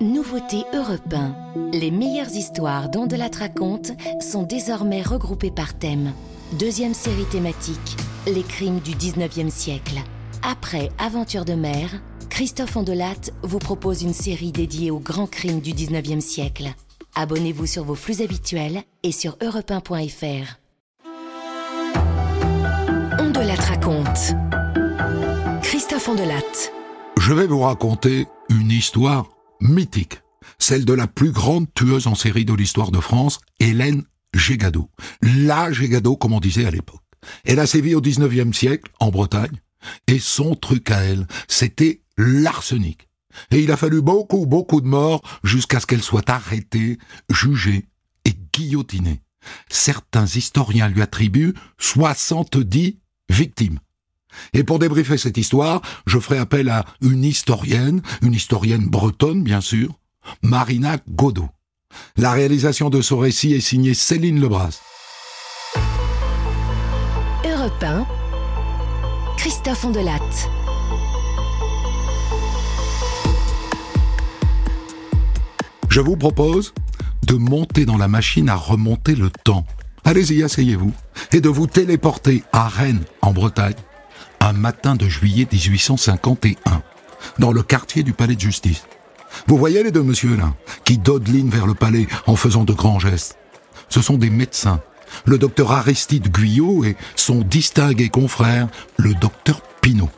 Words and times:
Nouveauté 0.00 0.64
Europe 0.72 1.12
1. 1.12 1.72
Les 1.72 1.90
meilleures 1.90 2.30
histoires 2.30 2.88
dont 2.88 3.06
de 3.06 3.16
la 3.16 3.28
raconte 3.38 3.92
sont 4.22 4.44
désormais 4.44 5.02
regroupées 5.02 5.50
par 5.50 5.74
thème. 5.78 6.14
Deuxième 6.58 6.94
série 6.94 7.26
thématique, 7.26 7.98
les 8.26 8.42
crimes 8.42 8.80
du 8.80 8.92
19e 8.92 9.50
siècle. 9.50 9.98
Après 10.42 10.88
Aventure 10.96 11.44
de 11.44 11.52
mer, 11.52 11.90
Christophe 12.30 12.76
Ondelat 12.76 13.30
vous 13.42 13.58
propose 13.58 14.02
une 14.02 14.14
série 14.14 14.52
dédiée 14.52 14.90
aux 14.90 15.00
grands 15.00 15.26
crimes 15.26 15.60
du 15.60 15.72
19e 15.72 16.20
siècle. 16.20 16.72
Abonnez-vous 17.14 17.66
sur 17.66 17.84
vos 17.84 17.94
flux 17.94 18.22
habituels 18.22 18.82
et 19.02 19.12
sur 19.12 19.36
europe1.fr. 19.36 20.60
Ondelat 23.20 23.54
raconte. 23.54 24.34
Christophe 25.62 26.08
Ondelat. 26.08 26.70
Je 27.18 27.34
vais 27.34 27.46
vous 27.46 27.60
raconter 27.60 28.28
une 28.48 28.70
histoire 28.70 29.26
mythique, 29.60 30.20
celle 30.58 30.84
de 30.84 30.92
la 30.92 31.06
plus 31.06 31.32
grande 31.32 31.72
tueuse 31.74 32.06
en 32.06 32.14
série 32.14 32.44
de 32.44 32.54
l'histoire 32.54 32.90
de 32.90 33.00
France, 33.00 33.40
Hélène 33.58 34.04
Gégado. 34.34 34.90
La 35.22 35.72
Gégado, 35.72 36.16
comme 36.16 36.32
on 36.32 36.40
disait 36.40 36.66
à 36.66 36.70
l'époque. 36.70 37.02
Elle 37.44 37.60
a 37.60 37.66
sévi 37.66 37.94
au 37.94 38.00
19e 38.00 38.52
siècle, 38.52 38.90
en 39.00 39.10
Bretagne, 39.10 39.60
et 40.06 40.18
son 40.18 40.54
truc 40.54 40.90
à 40.90 41.02
elle, 41.02 41.26
c'était 41.48 42.02
l'arsenic. 42.16 43.08
Et 43.50 43.60
il 43.60 43.70
a 43.70 43.76
fallu 43.76 44.02
beaucoup, 44.02 44.46
beaucoup 44.46 44.80
de 44.80 44.86
morts 44.86 45.22
jusqu'à 45.44 45.80
ce 45.80 45.86
qu'elle 45.86 46.02
soit 46.02 46.28
arrêtée, 46.28 46.98
jugée 47.30 47.86
et 48.24 48.34
guillotinée. 48.52 49.22
Certains 49.68 50.26
historiens 50.26 50.88
lui 50.88 51.02
attribuent 51.02 51.54
70 51.78 52.98
victimes. 53.30 53.78
Et 54.52 54.64
pour 54.64 54.78
débriefer 54.78 55.18
cette 55.18 55.36
histoire, 55.36 55.82
je 56.06 56.18
ferai 56.18 56.38
appel 56.38 56.68
à 56.68 56.84
une 57.00 57.24
historienne, 57.24 58.02
une 58.22 58.34
historienne 58.34 58.86
bretonne 58.86 59.42
bien 59.42 59.60
sûr, 59.60 59.98
Marina 60.42 60.98
Godot. 61.08 61.48
La 62.16 62.32
réalisation 62.32 62.90
de 62.90 63.00
ce 63.00 63.14
récit 63.14 63.52
est 63.52 63.60
signée 63.60 63.94
Céline 63.94 64.40
Lebras. 64.40 64.80
Europe 67.44 67.82
1, 67.82 68.06
Christophe 69.36 69.84
Ondelat. 69.84 70.20
Je 75.88 76.00
vous 76.00 76.16
propose 76.16 76.72
de 77.26 77.34
monter 77.34 77.84
dans 77.84 77.98
la 77.98 78.06
machine 78.06 78.48
à 78.48 78.54
remonter 78.54 79.16
le 79.16 79.30
temps. 79.30 79.66
Allez-y, 80.04 80.42
asseyez-vous. 80.42 80.92
Et 81.32 81.40
de 81.40 81.48
vous 81.48 81.66
téléporter 81.66 82.44
à 82.52 82.68
Rennes, 82.68 83.02
en 83.22 83.32
Bretagne, 83.32 83.74
un 84.40 84.52
matin 84.52 84.96
de 84.96 85.08
juillet 85.08 85.46
1851, 85.50 86.82
dans 87.38 87.52
le 87.52 87.62
quartier 87.62 88.02
du 88.02 88.12
palais 88.12 88.34
de 88.34 88.40
justice. 88.40 88.84
Vous 89.46 89.56
voyez 89.56 89.82
les 89.82 89.92
deux 89.92 90.02
messieurs 90.02 90.36
là, 90.36 90.54
qui 90.84 90.98
dodelinent 90.98 91.50
vers 91.50 91.66
le 91.66 91.74
palais 91.74 92.08
en 92.26 92.36
faisant 92.36 92.64
de 92.64 92.72
grands 92.72 92.98
gestes. 92.98 93.36
Ce 93.88 94.02
sont 94.02 94.16
des 94.16 94.30
médecins, 94.30 94.80
le 95.24 95.38
docteur 95.38 95.72
Aristide 95.72 96.30
Guyot 96.30 96.84
et 96.84 96.96
son 97.16 97.40
distingué 97.40 98.08
confrère, 98.08 98.68
le 98.96 99.14
docteur 99.14 99.62
Pinault. 99.80 100.10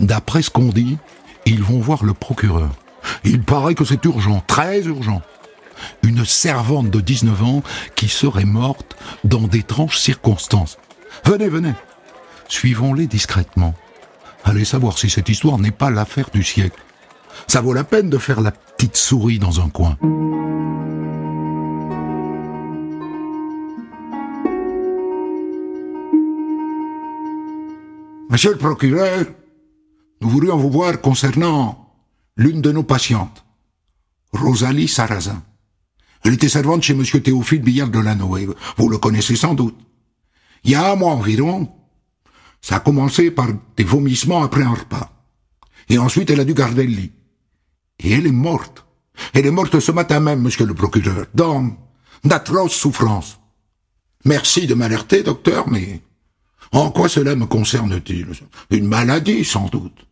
D'après 0.00 0.42
ce 0.42 0.50
qu'on 0.50 0.68
dit, 0.68 0.98
ils 1.46 1.62
vont 1.62 1.80
voir 1.80 2.04
le 2.04 2.14
procureur. 2.14 2.70
Il 3.24 3.42
paraît 3.42 3.74
que 3.74 3.84
c'est 3.84 4.04
urgent, 4.04 4.42
très 4.46 4.82
urgent. 4.82 5.22
Une 6.02 6.24
servante 6.24 6.90
de 6.90 7.00
19 7.00 7.42
ans 7.42 7.62
qui 7.96 8.08
serait 8.08 8.44
morte 8.44 8.96
dans 9.24 9.48
d'étranges 9.48 9.98
circonstances. 9.98 10.78
Venez, 11.24 11.48
venez. 11.48 11.74
Suivons-les 12.52 13.06
discrètement. 13.06 13.74
Allez 14.44 14.66
savoir 14.66 14.98
si 14.98 15.08
cette 15.08 15.30
histoire 15.30 15.58
n'est 15.58 15.70
pas 15.70 15.88
l'affaire 15.88 16.28
du 16.34 16.42
siècle. 16.42 16.78
Ça 17.48 17.62
vaut 17.62 17.72
la 17.72 17.82
peine 17.82 18.10
de 18.10 18.18
faire 18.18 18.42
la 18.42 18.52
petite 18.52 18.98
souris 18.98 19.38
dans 19.38 19.62
un 19.62 19.70
coin. 19.70 19.96
Monsieur 28.28 28.52
le 28.52 28.58
procureur, 28.58 29.24
nous 30.20 30.28
voudrions 30.28 30.58
vous 30.58 30.70
voir 30.70 31.00
concernant 31.00 31.94
l'une 32.36 32.60
de 32.60 32.70
nos 32.70 32.82
patientes, 32.82 33.46
Rosalie 34.34 34.88
Sarrazin. 34.88 35.42
Elle 36.22 36.34
était 36.34 36.50
servante 36.50 36.82
chez 36.82 36.92
Monsieur 36.92 37.22
Théophile 37.22 37.62
Billard 37.62 37.88
de. 37.88 38.54
Vous 38.76 38.90
le 38.90 38.98
connaissez 38.98 39.36
sans 39.36 39.54
doute. 39.54 39.78
Il 40.64 40.72
y 40.72 40.74
a 40.74 40.92
un 40.92 40.96
mois 40.96 41.12
environ, 41.12 41.72
ça 42.62 42.76
a 42.76 42.80
commencé 42.80 43.30
par 43.30 43.48
des 43.76 43.84
vomissements 43.84 44.42
après 44.42 44.62
un 44.62 44.72
repas. 44.72 45.12
Et 45.88 45.98
ensuite, 45.98 46.30
elle 46.30 46.40
a 46.40 46.44
dû 46.44 46.54
garder 46.54 46.86
le 46.86 46.92
lit. 46.92 47.12
Et 47.98 48.12
elle 48.12 48.26
est 48.26 48.32
morte. 48.32 48.86
Elle 49.34 49.46
est 49.46 49.50
morte 49.50 49.78
ce 49.78 49.92
matin 49.92 50.20
même, 50.20 50.40
monsieur 50.40 50.64
le 50.64 50.74
procureur, 50.74 51.26
dans 51.34 51.76
d'atroces 52.24 52.74
souffrances. 52.74 53.38
Merci 54.24 54.66
de 54.66 54.74
m'alerter, 54.74 55.22
docteur, 55.22 55.68
mais 55.68 56.00
en 56.70 56.90
quoi 56.90 57.08
cela 57.08 57.34
me 57.34 57.46
concerne-t-il? 57.46 58.28
Une 58.70 58.86
maladie, 58.86 59.44
sans 59.44 59.66
doute. 59.66 60.06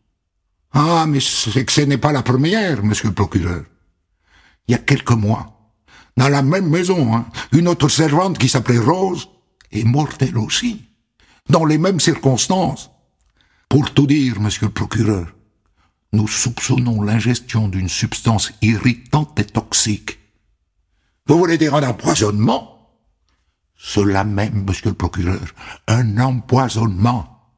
Ah, 0.72 1.06
mais 1.09 1.21
c'est 1.21 1.65
que 1.65 1.72
ce 1.72 1.81
n'est 1.82 1.99
pas 1.99 2.12
la 2.12 2.22
première, 2.22 2.84
monsieur 2.84 3.09
le 3.09 3.15
procureur. 3.15 3.62
Il 4.67 4.72
y 4.72 4.75
a 4.75 4.78
quelques 4.78 5.11
mois, 5.11 5.72
dans 6.17 6.28
la 6.28 6.43
même 6.43 6.69
maison, 6.69 7.15
hein, 7.15 7.27
une 7.53 7.69
autre 7.69 7.88
servante 7.88 8.38
qui 8.38 8.49
s'appelait 8.49 8.78
Rose 8.78 9.28
est 9.72 9.84
morte 9.84 10.22
elle 10.22 10.38
aussi, 10.38 10.84
dans 11.48 11.64
les 11.64 11.78
mêmes 11.78 12.00
circonstances. 12.00 12.90
Pour 13.68 13.92
tout 13.92 14.06
dire, 14.06 14.40
monsieur 14.40 14.66
le 14.66 14.72
procureur, 14.72 15.26
nous 16.12 16.28
soupçonnons 16.28 17.02
l'ingestion 17.02 17.68
d'une 17.68 17.88
substance 17.88 18.52
irritante 18.62 19.38
et 19.38 19.44
toxique. 19.44 20.18
Vous 21.26 21.38
voulez 21.38 21.58
dire 21.58 21.74
un 21.74 21.88
empoisonnement? 21.88 22.76
Cela 23.76 24.24
même, 24.24 24.64
monsieur 24.66 24.90
le 24.90 24.96
procureur, 24.96 25.40
un 25.86 26.18
empoisonnement. 26.18 27.54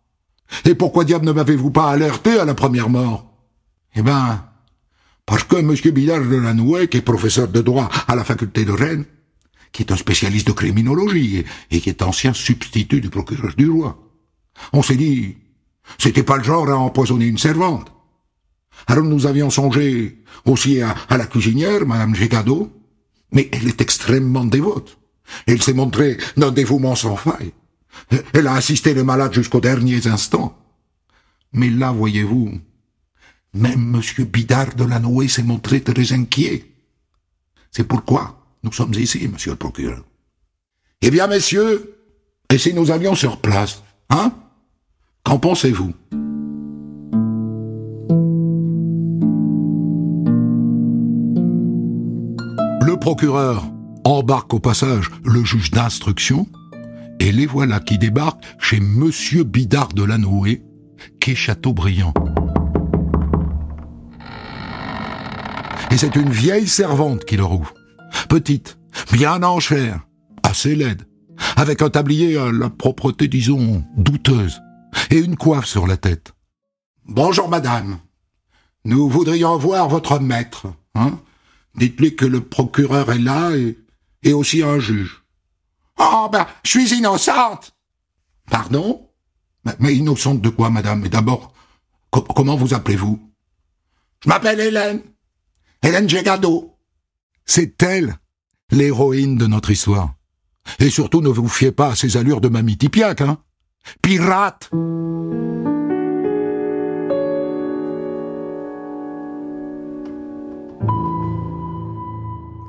Et 0.64 0.74
pourquoi 0.74 1.04
diable 1.04 1.24
ne 1.24 1.32
m'avez-vous 1.32 1.70
pas 1.70 1.90
alerté 1.90 2.38
à 2.38 2.44
la 2.44 2.54
première 2.54 2.90
mort? 2.90 3.26
Eh 3.94 4.02
ben, 4.02 4.44
parce 5.26 5.44
que 5.44 5.56
monsieur 5.56 5.90
Billard 5.90 6.20
de 6.20 6.36
Lanouet, 6.36 6.88
qui 6.88 6.98
est 6.98 7.02
professeur 7.02 7.48
de 7.48 7.62
droit 7.62 7.88
à 8.06 8.14
la 8.14 8.24
faculté 8.24 8.64
de 8.64 8.72
Rennes, 8.72 9.06
qui 9.72 9.82
est 9.82 9.92
un 9.92 9.96
spécialiste 9.96 10.46
de 10.46 10.52
criminologie 10.52 11.44
et, 11.70 11.80
qui 11.80 11.88
est 11.88 12.02
ancien 12.02 12.34
substitut 12.34 13.00
du 13.00 13.08
procureur 13.08 13.54
du 13.54 13.68
roi, 13.68 13.98
on 14.72 14.82
s'est 14.82 14.96
dit, 14.96 15.36
c'était 15.98 16.22
pas 16.22 16.36
le 16.36 16.44
genre 16.44 16.68
à 16.68 16.76
empoisonner 16.76 17.26
une 17.26 17.38
servante. 17.38 17.90
Alors 18.86 19.04
nous 19.04 19.26
avions 19.26 19.50
songé 19.50 20.22
aussi 20.44 20.80
à, 20.80 20.94
la 21.10 21.26
cuisinière, 21.26 21.86
Madame 21.86 22.14
Gégado, 22.14 22.70
mais 23.32 23.48
elle 23.52 23.68
est 23.68 23.80
extrêmement 23.80 24.44
dévote. 24.44 24.98
Elle 25.46 25.62
s'est 25.62 25.72
montrée 25.72 26.18
d'un 26.36 26.50
dévouement 26.50 26.94
sans 26.94 27.16
faille. 27.16 27.52
Elle 28.34 28.46
a 28.46 28.54
assisté 28.54 28.92
les 28.92 29.04
malades 29.04 29.32
jusqu'aux 29.32 29.60
derniers 29.60 30.06
instants. 30.06 30.58
Mais 31.52 31.70
là, 31.70 31.92
voyez-vous, 31.92 32.60
même 33.54 33.94
M. 33.94 34.24
Bidard 34.26 34.74
de 34.74 34.84
la 34.84 34.98
Noé 34.98 35.28
s'est 35.28 35.42
montré 35.42 35.82
très 35.82 36.12
inquiet. 36.12 36.64
C'est 37.70 37.86
pourquoi 37.86 38.41
nous 38.62 38.72
sommes 38.72 38.94
ici, 38.94 39.28
monsieur 39.28 39.52
le 39.52 39.56
procureur. 39.56 40.04
Eh 41.00 41.10
bien, 41.10 41.26
messieurs, 41.26 41.96
et 42.52 42.58
si 42.58 42.74
nous 42.74 42.90
allions 42.90 43.14
sur 43.14 43.40
place, 43.40 43.82
hein 44.10 44.32
Qu'en 45.24 45.38
pensez-vous? 45.38 45.92
Le 52.84 52.96
procureur 52.98 53.64
embarque 54.04 54.52
au 54.54 54.58
passage 54.58 55.10
le 55.24 55.44
juge 55.44 55.70
d'instruction, 55.70 56.46
et 57.20 57.32
les 57.32 57.46
voilà 57.46 57.80
qui 57.80 57.98
débarquent 57.98 58.44
chez 58.58 58.80
Monsieur 58.80 59.44
Bidard 59.44 59.92
de 59.92 60.02
Lanoé, 60.02 60.62
quai 61.20 61.34
Châteaubriand. 61.34 62.14
Et 65.90 65.96
c'est 65.96 66.16
une 66.16 66.30
vieille 66.30 66.68
servante 66.68 67.24
qui 67.24 67.36
leur 67.36 67.52
ouvre. 67.52 67.74
Petite, 68.28 68.78
bien 69.12 69.42
en 69.42 69.60
chair, 69.60 70.00
assez 70.42 70.74
laide, 70.74 71.06
avec 71.56 71.82
un 71.82 71.90
tablier 71.90 72.38
à 72.38 72.50
la 72.50 72.70
propreté, 72.70 73.28
disons, 73.28 73.84
douteuse, 73.96 74.60
et 75.10 75.18
une 75.18 75.36
coiffe 75.36 75.66
sur 75.66 75.86
la 75.86 75.96
tête. 75.96 76.32
Bonjour 77.04 77.48
madame. 77.48 77.98
Nous 78.84 79.08
voudrions 79.08 79.56
voir 79.58 79.88
votre 79.88 80.18
maître, 80.18 80.66
hein 80.94 81.20
Dites-lui 81.74 82.16
que 82.16 82.26
le 82.26 82.42
procureur 82.42 83.10
est 83.12 83.18
là 83.18 83.52
et, 83.56 83.78
et 84.22 84.32
aussi 84.32 84.62
un 84.62 84.78
juge. 84.78 85.24
Oh, 85.98 86.28
ben, 86.30 86.46
je 86.64 86.70
suis 86.70 86.94
innocente. 86.98 87.74
Pardon? 88.50 89.08
Mais, 89.78 89.94
innocente 89.94 90.40
de 90.42 90.48
quoi, 90.48 90.70
madame? 90.70 91.06
Et 91.06 91.08
d'abord, 91.08 91.54
comment 92.10 92.56
vous 92.56 92.74
appelez-vous? 92.74 93.32
Je 94.22 94.28
m'appelle 94.28 94.60
Hélène. 94.60 95.02
Hélène 95.82 96.08
Gégado. 96.08 96.71
C'est 97.54 97.82
elle, 97.82 98.16
l'héroïne 98.70 99.36
de 99.36 99.46
notre 99.46 99.70
histoire. 99.70 100.14
Et 100.78 100.88
surtout, 100.88 101.20
ne 101.20 101.28
vous 101.28 101.48
fiez 101.48 101.70
pas 101.70 101.88
à 101.88 101.94
ces 101.94 102.16
allures 102.16 102.40
de 102.40 102.48
mamie 102.48 102.78
Tipiac, 102.78 103.20
hein? 103.20 103.36
Pirate! 104.00 104.70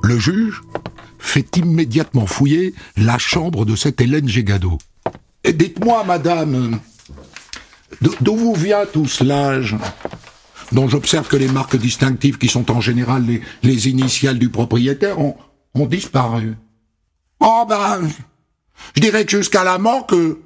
Le 0.03 0.19
juge 0.19 0.61
fait 1.17 1.55
immédiatement 1.55 2.25
fouiller 2.25 2.75
la 2.97 3.17
chambre 3.17 3.63
de 3.63 3.77
cette 3.77 4.01
Hélène 4.01 4.27
Gégado. 4.27 4.79
Dites-moi, 5.45 6.03
madame, 6.03 6.81
d'où 8.19 8.35
vous 8.35 8.53
vient 8.53 8.85
tout 8.85 9.07
ce 9.07 9.23
linge 9.23 9.77
dont 10.73 10.89
j'observe 10.89 11.27
que 11.27 11.37
les 11.37 11.47
marques 11.47 11.77
distinctives 11.77 12.37
qui 12.37 12.49
sont 12.49 12.71
en 12.71 12.81
général 12.81 13.25
les, 13.61 13.87
initiales 13.87 14.39
du 14.39 14.49
propriétaire 14.49 15.19
ont, 15.19 15.35
disparu. 15.87 16.55
Oh 17.39 17.65
ben, 17.67 18.01
je 18.95 19.01
dirais 19.01 19.25
que 19.25 19.31
jusqu'à 19.31 19.63
la 19.63 19.77
mort 19.77 20.07
que, 20.07 20.39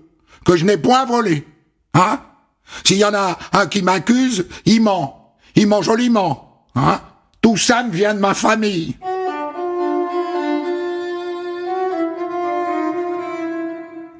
que 0.46 0.56
je 0.56 0.66
n'ai 0.66 0.78
point 0.78 1.06
volé. 1.06 1.46
Hein 1.94 2.22
S'il 2.84 2.98
y 2.98 3.06
en 3.06 3.14
a 3.14 3.38
un 3.54 3.68
qui 3.68 3.82
m'accuse, 3.82 4.48
il 4.66 4.82
ment. 4.82 5.36
Il 5.56 5.68
ment 5.68 5.82
joliment. 5.82 6.66
Hein 6.76 7.02
Tout 7.42 7.58
ça 7.58 7.84
me 7.84 7.92
vient 7.92 8.14
de 8.14 8.20
ma 8.20 8.34
famille. 8.34 8.96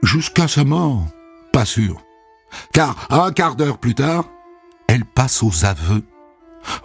Jusqu'à 0.04 0.48
sa 0.48 0.64
mort, 0.64 1.06
pas 1.52 1.66
sûr. 1.66 2.02
Car 2.74 2.96
un 3.10 3.32
quart 3.32 3.56
d'heure 3.56 3.78
plus 3.78 3.96
tard, 3.96 4.26
elle 4.88 5.06
passe 5.06 5.44
aux 5.44 5.66
aveux. 5.66 6.04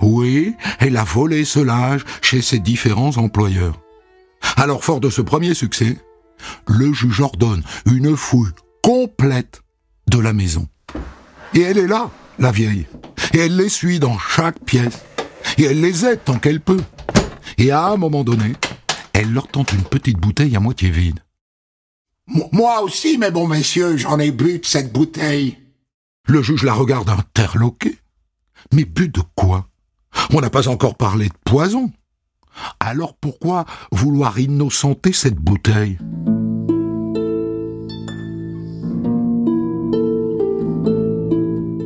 Oui, 0.00 0.54
elle 0.78 0.96
a 0.96 1.04
volé 1.04 1.44
ce 1.44 1.58
linge 1.58 2.04
chez 2.20 2.42
ses 2.42 2.58
différents 2.58 3.16
employeurs. 3.16 3.80
Alors, 4.56 4.84
fort 4.84 5.00
de 5.00 5.10
ce 5.10 5.22
premier 5.22 5.54
succès, 5.54 5.98
le 6.66 6.92
juge 6.92 7.20
ordonne 7.20 7.62
une 7.86 8.16
fouille 8.16 8.50
complète 8.82 9.62
de 10.08 10.18
la 10.18 10.32
maison. 10.32 10.68
Et 11.54 11.60
elle 11.60 11.78
est 11.78 11.86
là, 11.86 12.10
la 12.38 12.52
vieille. 12.52 12.86
Et 13.34 13.38
elle 13.38 13.56
les 13.56 13.68
suit 13.68 13.98
dans 13.98 14.18
chaque 14.18 14.58
pièce. 14.64 15.02
Et 15.58 15.64
elle 15.64 15.80
les 15.80 16.04
aide 16.04 16.24
tant 16.24 16.38
qu'elle 16.38 16.60
peut. 16.60 16.82
Et 17.58 17.70
à 17.70 17.86
un 17.86 17.96
moment 17.96 18.24
donné, 18.24 18.52
elle 19.12 19.32
leur 19.32 19.48
tente 19.48 19.72
une 19.72 19.84
petite 19.84 20.18
bouteille 20.18 20.56
à 20.56 20.60
moitié 20.60 20.90
vide. 20.90 21.20
Moi 22.26 22.80
aussi, 22.82 23.18
mes 23.18 23.30
bons 23.30 23.48
messieurs, 23.48 23.96
j'en 23.96 24.18
ai 24.18 24.30
bu 24.30 24.58
de 24.58 24.64
cette 24.64 24.92
bouteille. 24.92 25.58
Le 26.26 26.42
juge 26.42 26.64
la 26.64 26.74
regarde 26.74 27.10
interloqué. 27.10 27.98
Mais 28.72 28.84
bu 28.84 29.08
de 29.08 29.20
quoi? 29.34 29.68
On 30.32 30.40
n'a 30.40 30.50
pas 30.50 30.68
encore 30.68 30.96
parlé 30.96 31.28
de 31.28 31.34
poison. 31.44 31.92
Alors 32.80 33.16
pourquoi 33.16 33.64
vouloir 33.90 34.38
innocenter 34.38 35.12
cette 35.12 35.36
bouteille? 35.36 35.98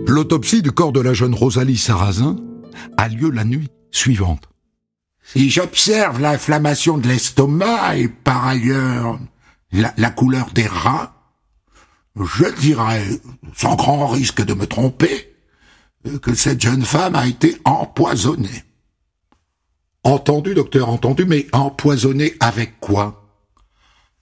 L'autopsie 0.07 0.63
du 0.63 0.73
corps 0.73 0.93
de 0.93 1.01
la 1.01 1.13
jeune 1.13 1.35
Rosalie 1.35 1.77
Sarrazin 1.77 2.37
a 2.97 3.09
lieu 3.09 3.31
la 3.31 3.45
nuit 3.45 3.71
suivante. 3.91 4.49
Si 5.23 5.51
j'observe 5.51 6.21
l'inflammation 6.21 6.99
de 6.99 7.09
l'estomac 7.09 7.97
et 7.97 8.09
par 8.09 8.47
ailleurs 8.47 9.19
la, 9.73 10.11
couleur 10.11 10.51
des 10.55 10.67
reins, 10.67 11.11
je 12.17 12.61
dirais, 12.61 13.07
sans 13.55 13.77
grand 13.77 14.07
risque 14.07 14.45
de 14.45 14.55
me 14.55 14.67
tromper, 14.67 15.35
que 16.23 16.35
cette 16.35 16.61
jeune 16.61 16.85
femme 16.85 17.15
a 17.15 17.27
été 17.27 17.57
empoisonnée. 17.65 18.65
Entendu, 20.05 20.55
docteur, 20.55 20.89
entendu, 20.89 21.25
mais 21.25 21.47
empoisonnée 21.53 22.35
avec 22.41 22.79
quoi? 22.81 23.25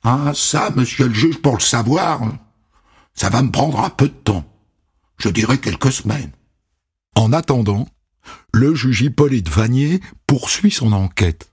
Ah, 0.02 0.32
ça, 0.34 0.70
monsieur 0.74 1.08
le 1.08 1.14
juge, 1.14 1.38
pour 1.38 1.54
le 1.54 1.60
savoir, 1.60 2.20
ça 3.14 3.28
va 3.28 3.42
me 3.42 3.50
prendre 3.50 3.80
un 3.80 3.90
peu 3.90 4.08
de 4.08 4.14
temps. 4.14 4.44
Je 5.18 5.28
dirais 5.28 5.58
quelques 5.58 5.92
semaines. 5.92 6.32
En 7.16 7.32
attendant, 7.32 7.86
le 8.52 8.74
juge 8.74 9.02
Hippolyte 9.02 9.48
Vanier 9.48 10.00
poursuit 10.26 10.70
son 10.70 10.92
enquête. 10.92 11.52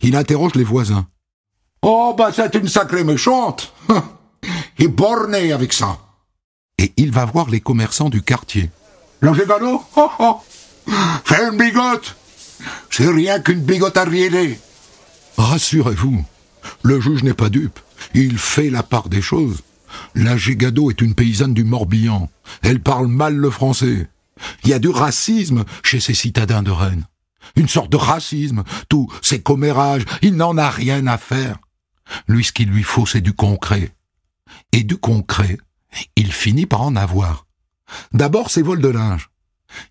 Il 0.00 0.16
interroge 0.16 0.54
les 0.54 0.64
voisins. 0.64 1.06
Oh, 1.82 2.14
bah 2.18 2.30
c'est 2.34 2.54
une 2.54 2.68
sacrée 2.68 3.04
méchante. 3.04 3.72
Il 4.78 4.84
est 4.84 4.88
borné 4.88 5.52
avec 5.52 5.72
ça. 5.72 5.98
Et 6.78 6.92
il 6.96 7.10
va 7.10 7.24
voir 7.24 7.50
les 7.50 7.60
commerçants 7.60 8.08
du 8.08 8.22
quartier. 8.22 8.70
L'Angégano 9.20 9.82
oh, 9.96 10.10
oh. 10.20 10.40
Fais 11.24 11.48
une 11.48 11.58
bigote 11.58 12.16
C'est 12.90 13.08
rien 13.08 13.40
qu'une 13.40 13.60
bigote 13.60 13.96
arriérée. 13.96 14.58
Rassurez-vous, 15.36 16.24
le 16.82 17.00
juge 17.00 17.22
n'est 17.22 17.34
pas 17.34 17.48
dupe. 17.48 17.78
Il 18.14 18.38
fait 18.38 18.70
la 18.70 18.82
part 18.82 19.08
des 19.08 19.22
choses. 19.22 19.62
La 20.14 20.36
Gégado 20.36 20.90
est 20.90 21.00
une 21.00 21.14
paysanne 21.14 21.54
du 21.54 21.64
Morbihan. 21.64 22.30
Elle 22.62 22.80
parle 22.80 23.08
mal 23.08 23.34
le 23.34 23.50
français. 23.50 24.08
Il 24.64 24.70
y 24.70 24.72
a 24.72 24.78
du 24.78 24.88
racisme 24.88 25.64
chez 25.82 26.00
ces 26.00 26.14
citadins 26.14 26.62
de 26.62 26.70
Rennes. 26.70 27.06
Une 27.56 27.68
sorte 27.68 27.90
de 27.90 27.96
racisme. 27.96 28.64
Tous 28.88 29.08
ces 29.22 29.40
commérages, 29.40 30.04
il 30.22 30.36
n'en 30.36 30.56
a 30.58 30.70
rien 30.70 31.06
à 31.06 31.18
faire. 31.18 31.58
Lui, 32.26 32.44
ce 32.44 32.52
qu'il 32.52 32.68
lui 32.68 32.82
faut, 32.82 33.06
c'est 33.06 33.20
du 33.20 33.32
concret. 33.32 33.92
Et 34.72 34.82
du 34.82 34.96
concret, 34.96 35.58
il 36.16 36.32
finit 36.32 36.66
par 36.66 36.82
en 36.82 36.96
avoir. 36.96 37.46
D'abord, 38.12 38.50
ses 38.50 38.62
vols 38.62 38.80
de 38.80 38.88
linge. 38.88 39.30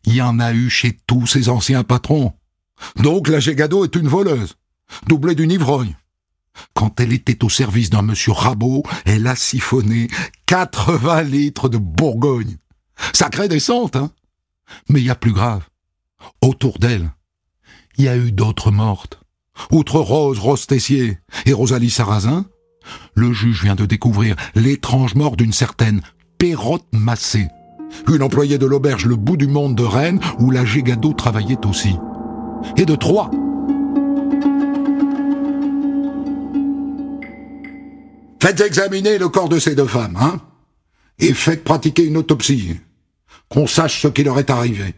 Il 0.05 0.15
y 0.15 0.21
en 0.21 0.39
a 0.39 0.53
eu 0.53 0.69
chez 0.69 0.97
tous 1.07 1.27
ses 1.27 1.49
anciens 1.49 1.83
patrons. 1.83 2.33
Donc 2.97 3.27
la 3.27 3.39
Gégado 3.39 3.83
est 3.83 3.95
une 3.95 4.07
voleuse, 4.07 4.55
doublée 5.07 5.35
d'une 5.35 5.51
ivrogne. 5.51 5.95
Quand 6.73 6.99
elle 6.99 7.13
était 7.13 7.43
au 7.43 7.49
service 7.49 7.89
d'un 7.89 8.01
monsieur 8.01 8.31
Rabot, 8.31 8.83
elle 9.05 9.27
a 9.27 9.35
siphonné 9.35 10.07
80 10.47 11.23
litres 11.23 11.69
de 11.69 11.77
Bourgogne. 11.77 12.57
Sacrée 13.13 13.47
descente, 13.47 13.95
hein 13.95 14.11
Mais 14.89 14.99
il 15.01 15.05
y 15.05 15.11
a 15.11 15.15
plus 15.15 15.33
grave. 15.33 15.63
Autour 16.41 16.79
d'elle, 16.79 17.11
il 17.97 18.05
y 18.05 18.07
a 18.07 18.17
eu 18.17 18.31
d'autres 18.31 18.71
mortes. 18.71 19.19
Outre 19.71 19.99
Rose 19.99 20.39
Rostessier 20.39 21.17
et 21.45 21.53
Rosalie 21.53 21.89
Sarrazin, 21.89 22.45
le 23.15 23.33
juge 23.33 23.63
vient 23.63 23.75
de 23.75 23.85
découvrir 23.85 24.35
l'étrange 24.55 25.15
mort 25.15 25.35
d'une 25.35 25.53
certaine 25.53 26.01
Perrotte 26.37 26.85
Massé, 26.91 27.47
une 28.07 28.23
employée 28.23 28.57
de 28.57 28.65
l'auberge 28.65 29.05
Le 29.05 29.15
Bout 29.15 29.37
du 29.37 29.47
Monde 29.47 29.75
de 29.75 29.83
Rennes 29.83 30.19
où 30.39 30.51
la 30.51 30.65
Gégado 30.65 31.13
travaillait 31.13 31.65
aussi. 31.65 31.95
Et 32.75 32.85
de 32.85 32.95
trois. 32.95 33.31
Faites 38.41 38.61
examiner 38.61 39.17
le 39.17 39.29
corps 39.29 39.49
de 39.49 39.59
ces 39.59 39.75
deux 39.75 39.87
femmes, 39.87 40.17
hein, 40.19 40.39
et 41.19 41.33
faites 41.33 41.63
pratiquer 41.63 42.05
une 42.05 42.17
autopsie, 42.17 42.77
qu'on 43.49 43.67
sache 43.67 44.01
ce 44.01 44.07
qui 44.07 44.23
leur 44.23 44.37
est 44.37 44.49
arrivé. 44.49 44.93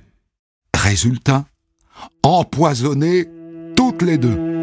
Résultat, 0.75 1.45
empoisonnées 2.21 3.27
toutes 3.75 4.01
les 4.01 4.17
deux. 4.17 4.58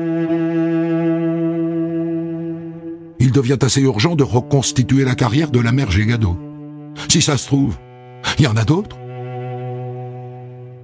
Il 3.19 3.33
devient 3.33 3.59
assez 3.63 3.81
urgent 3.81 4.17
de 4.17 4.25
reconstituer 4.25 5.05
la 5.05 5.15
carrière 5.15 5.51
de 5.51 5.61
la 5.61 5.73
mère 5.73 5.91
Gégado. 5.91 6.39
Si 7.09 7.23
ça 7.23 7.37
se 7.37 7.47
trouve, 7.47 7.77
il 8.39 8.45
y 8.45 8.47
en 8.47 8.57
a 8.57 8.65
d'autres. 8.65 8.97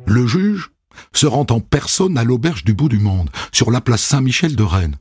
Le 0.06 0.26
juge 0.26 0.70
se 1.12 1.26
rend 1.26 1.46
en 1.50 1.60
personne 1.60 2.18
à 2.18 2.24
l'auberge 2.24 2.64
du 2.64 2.74
bout 2.74 2.88
du 2.88 2.98
monde, 2.98 3.30
sur 3.52 3.70
la 3.70 3.80
place 3.80 4.02
Saint-Michel 4.02 4.56
de 4.56 4.62
Rennes. 4.62 4.96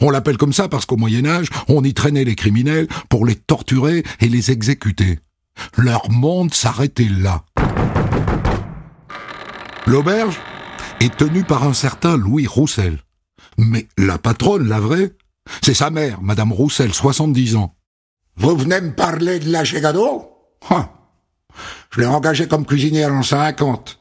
On 0.00 0.10
l'appelle 0.10 0.36
comme 0.36 0.52
ça 0.52 0.68
parce 0.68 0.86
qu'au 0.86 0.96
Moyen 0.96 1.26
Âge, 1.26 1.48
on 1.68 1.84
y 1.84 1.92
traînait 1.92 2.24
les 2.24 2.34
criminels 2.34 2.88
pour 3.08 3.26
les 3.26 3.36
torturer 3.36 4.02
et 4.20 4.28
les 4.28 4.50
exécuter. 4.50 5.18
Leur 5.76 6.10
monde 6.10 6.54
s'arrêtait 6.54 7.08
là. 7.10 7.44
L'auberge 9.86 10.38
est 11.00 11.14
tenue 11.14 11.44
par 11.44 11.64
un 11.64 11.74
certain 11.74 12.16
Louis 12.16 12.46
Roussel. 12.46 12.98
Mais 13.58 13.86
la 13.98 14.18
patronne, 14.18 14.66
la 14.66 14.80
vraie, 14.80 15.12
c'est 15.62 15.74
sa 15.74 15.90
mère, 15.90 16.20
Madame 16.22 16.52
Roussel, 16.52 16.92
70 16.92 17.56
ans. 17.56 17.74
Vous 18.36 18.56
venez 18.56 18.80
me 18.80 18.94
parler 18.94 19.38
de 19.38 19.50
la 19.50 19.64
Gégado 19.64 20.30
hein. 20.70 20.88
Je 21.90 22.00
l'ai 22.00 22.06
engagée 22.06 22.48
comme 22.48 22.66
cuisinière 22.66 23.12
en 23.12 23.22
50. 23.22 23.98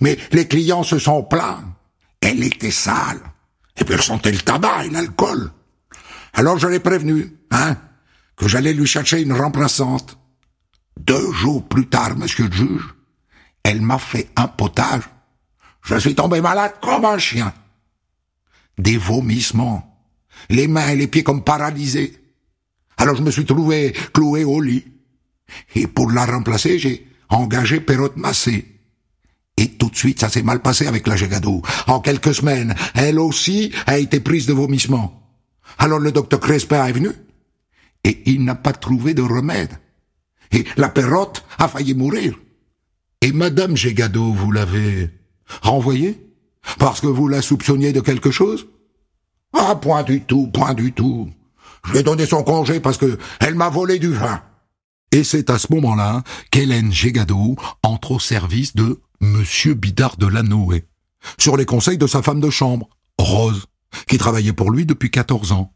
Mais 0.00 0.16
les 0.32 0.46
clients 0.46 0.84
se 0.84 0.98
sont 0.98 1.24
plaints. 1.24 1.64
Elle 2.20 2.42
était 2.44 2.70
sale. 2.70 3.20
Et 3.76 3.84
puis 3.84 3.94
elle 3.94 4.02
sentait 4.02 4.32
le 4.32 4.38
tabac 4.38 4.86
et 4.86 4.90
l'alcool. 4.90 5.50
Alors 6.34 6.58
je 6.58 6.68
l'ai 6.68 6.80
prévenu, 6.80 7.36
hein, 7.50 7.76
que 8.36 8.46
j'allais 8.46 8.72
lui 8.72 8.86
chercher 8.86 9.22
une 9.22 9.32
remplaçante. 9.32 10.18
Deux 10.98 11.32
jours 11.32 11.66
plus 11.66 11.88
tard, 11.88 12.16
monsieur 12.16 12.46
le 12.46 12.52
juge, 12.52 12.94
elle 13.62 13.82
m'a 13.82 13.98
fait 13.98 14.30
un 14.36 14.48
potage. 14.48 15.04
Je 15.82 15.96
suis 15.96 16.14
tombé 16.14 16.40
malade 16.40 16.74
comme 16.80 17.04
un 17.04 17.18
chien. 17.18 17.52
Des 18.78 18.96
vomissements 18.96 19.95
les 20.50 20.68
mains 20.68 20.88
et 20.88 20.96
les 20.96 21.06
pieds 21.06 21.22
comme 21.22 21.42
paralysés. 21.42 22.14
Alors 22.96 23.16
je 23.16 23.22
me 23.22 23.30
suis 23.30 23.44
trouvé 23.44 23.94
cloué 24.12 24.44
au 24.44 24.60
lit. 24.60 24.84
Et 25.74 25.86
pour 25.86 26.10
la 26.10 26.26
remplacer, 26.26 26.78
j'ai 26.78 27.06
engagé 27.28 27.80
Perrotte 27.80 28.16
Massé. 28.16 28.76
Et 29.56 29.68
tout 29.68 29.88
de 29.88 29.96
suite, 29.96 30.20
ça 30.20 30.28
s'est 30.28 30.42
mal 30.42 30.60
passé 30.60 30.86
avec 30.86 31.06
la 31.06 31.16
Gégado. 31.16 31.62
En 31.86 32.00
quelques 32.00 32.34
semaines, 32.34 32.74
elle 32.94 33.18
aussi 33.18 33.72
a 33.86 33.98
été 33.98 34.20
prise 34.20 34.46
de 34.46 34.52
vomissement. 34.52 35.22
Alors 35.78 35.98
le 35.98 36.12
docteur 36.12 36.40
Crespin 36.40 36.84
est 36.86 36.92
venu. 36.92 37.10
Et 38.04 38.22
il 38.26 38.44
n'a 38.44 38.54
pas 38.54 38.72
trouvé 38.72 39.14
de 39.14 39.22
remède. 39.22 39.78
Et 40.52 40.64
la 40.76 40.88
Perrotte 40.88 41.44
a 41.58 41.68
failli 41.68 41.94
mourir. 41.94 42.38
Et 43.20 43.32
Madame 43.32 43.76
Gégado, 43.76 44.32
vous 44.32 44.52
l'avez 44.52 45.10
renvoyée 45.62 46.20
Parce 46.78 47.00
que 47.00 47.06
vous 47.06 47.28
la 47.28 47.42
soupçonniez 47.42 47.92
de 47.92 48.00
quelque 48.00 48.30
chose? 48.30 48.66
Ah, 49.58 49.74
point 49.76 50.02
du 50.02 50.22
tout, 50.22 50.48
point 50.48 50.74
du 50.74 50.92
tout. 50.92 51.30
Je 51.84 51.92
lui 51.92 51.98
ai 51.98 52.02
donné 52.02 52.26
son 52.26 52.42
congé 52.42 52.80
parce 52.80 52.98
que 52.98 53.18
elle 53.40 53.54
m'a 53.54 53.68
volé 53.68 53.98
du 53.98 54.12
vin. 54.12 54.42
Et 55.12 55.24
c'est 55.24 55.50
à 55.50 55.58
ce 55.58 55.72
moment-là 55.72 56.22
qu'Hélène 56.50 56.92
Gégado 56.92 57.56
entre 57.82 58.12
au 58.12 58.18
service 58.18 58.74
de 58.74 59.00
Monsieur 59.20 59.74
Bidard 59.74 60.16
de 60.16 60.26
Lanoé, 60.26 60.84
sur 61.38 61.56
les 61.56 61.64
conseils 61.64 61.96
de 61.96 62.06
sa 62.06 62.22
femme 62.22 62.40
de 62.40 62.50
chambre, 62.50 62.88
Rose, 63.18 63.66
qui 64.08 64.18
travaillait 64.18 64.52
pour 64.52 64.70
lui 64.70 64.84
depuis 64.84 65.10
14 65.10 65.52
ans. 65.52 65.72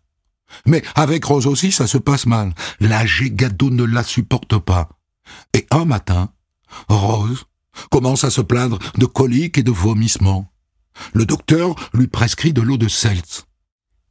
Mais 0.66 0.82
avec 0.94 1.24
Rose 1.24 1.46
aussi, 1.46 1.72
ça 1.72 1.86
se 1.86 1.96
passe 1.96 2.26
mal. 2.26 2.52
La 2.80 3.06
Gégado 3.06 3.70
ne 3.70 3.84
la 3.84 4.02
supporte 4.02 4.58
pas. 4.58 4.88
Et 5.54 5.66
un 5.70 5.84
matin, 5.84 6.30
Rose 6.88 7.44
commence 7.90 8.24
à 8.24 8.30
se 8.30 8.40
plaindre 8.40 8.78
de 8.98 9.06
coliques 9.06 9.58
et 9.58 9.62
de 9.62 9.70
vomissements. 9.70 10.52
Le 11.12 11.24
docteur 11.24 11.74
lui 11.94 12.08
prescrit 12.08 12.52
de 12.52 12.60
l'eau 12.60 12.76
de 12.76 12.88
Seltz. 12.88 13.46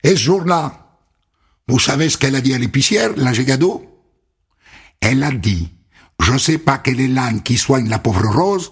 Et 0.03 0.11
ce 0.11 0.15
jour-là, 0.15 0.97
vous 1.67 1.79
savez 1.79 2.09
ce 2.09 2.17
qu'elle 2.17 2.35
a 2.35 2.41
dit 2.41 2.53
à 2.53 2.57
l'épicière, 2.57 3.11
la 3.15 3.33
Gégado 3.33 3.85
Elle 5.01 5.23
a 5.23 5.31
dit, 5.31 5.71
je 6.21 6.37
sais 6.37 6.57
pas 6.57 6.77
quel 6.77 6.99
est 6.99 7.07
l'âne 7.07 7.41
qui 7.41 7.57
soigne 7.57 7.89
la 7.89 7.99
pauvre 7.99 8.27
Rose, 8.27 8.71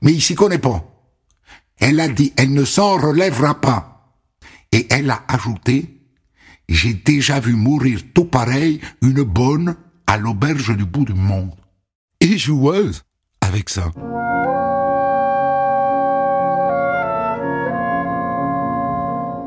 mais 0.00 0.12
il 0.12 0.22
s'y 0.22 0.34
connaît 0.34 0.58
pas. 0.58 0.84
Elle 1.78 2.00
a 2.00 2.08
dit, 2.08 2.32
elle 2.36 2.52
ne 2.52 2.64
s'en 2.64 2.96
relèvera 2.96 3.60
pas. 3.60 4.18
Et 4.72 4.86
elle 4.90 5.10
a 5.10 5.24
ajouté, 5.28 6.00
j'ai 6.68 6.94
déjà 6.94 7.40
vu 7.40 7.54
mourir 7.54 8.00
tout 8.14 8.24
pareil 8.24 8.80
une 9.02 9.22
bonne 9.22 9.76
à 10.06 10.16
l'auberge 10.16 10.76
du 10.76 10.84
bout 10.84 11.04
du 11.04 11.14
monde. 11.14 11.54
Et 12.20 12.38
joueuse 12.38 13.02
avec 13.40 13.68
ça. 13.68 13.90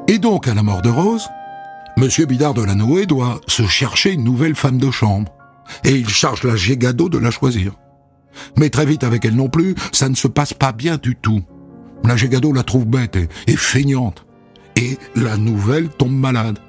Et 0.07 0.19
donc, 0.19 0.47
à 0.47 0.53
la 0.53 0.61
mort 0.61 0.83
de 0.83 0.89
Rose, 0.89 1.27
Monsieur 1.97 2.25
Bidard 2.25 2.53
de 2.53 2.61
la 2.61 2.75
Noé 2.75 3.07
doit 3.07 3.41
se 3.47 3.65
chercher 3.65 4.13
une 4.13 4.23
nouvelle 4.23 4.55
femme 4.55 4.77
de 4.77 4.91
chambre. 4.91 5.31
Et 5.83 5.95
il 5.95 6.09
charge 6.09 6.43
la 6.43 6.55
Gégado 6.55 7.09
de 7.09 7.17
la 7.17 7.31
choisir. 7.31 7.73
Mais 8.57 8.69
très 8.69 8.85
vite 8.85 9.03
avec 9.03 9.25
elle 9.25 9.35
non 9.35 9.49
plus, 9.49 9.73
ça 9.91 10.07
ne 10.07 10.15
se 10.15 10.27
passe 10.27 10.53
pas 10.53 10.73
bien 10.73 10.97
du 10.97 11.15
tout. 11.15 11.41
La 12.03 12.15
Gégado 12.15 12.53
la 12.53 12.61
trouve 12.61 12.85
bête 12.85 13.17
et, 13.47 13.55
feignante. 13.55 14.27
Et 14.75 14.99
la 15.15 15.37
nouvelle 15.37 15.89
tombe 15.89 16.13
malade. 16.13 16.59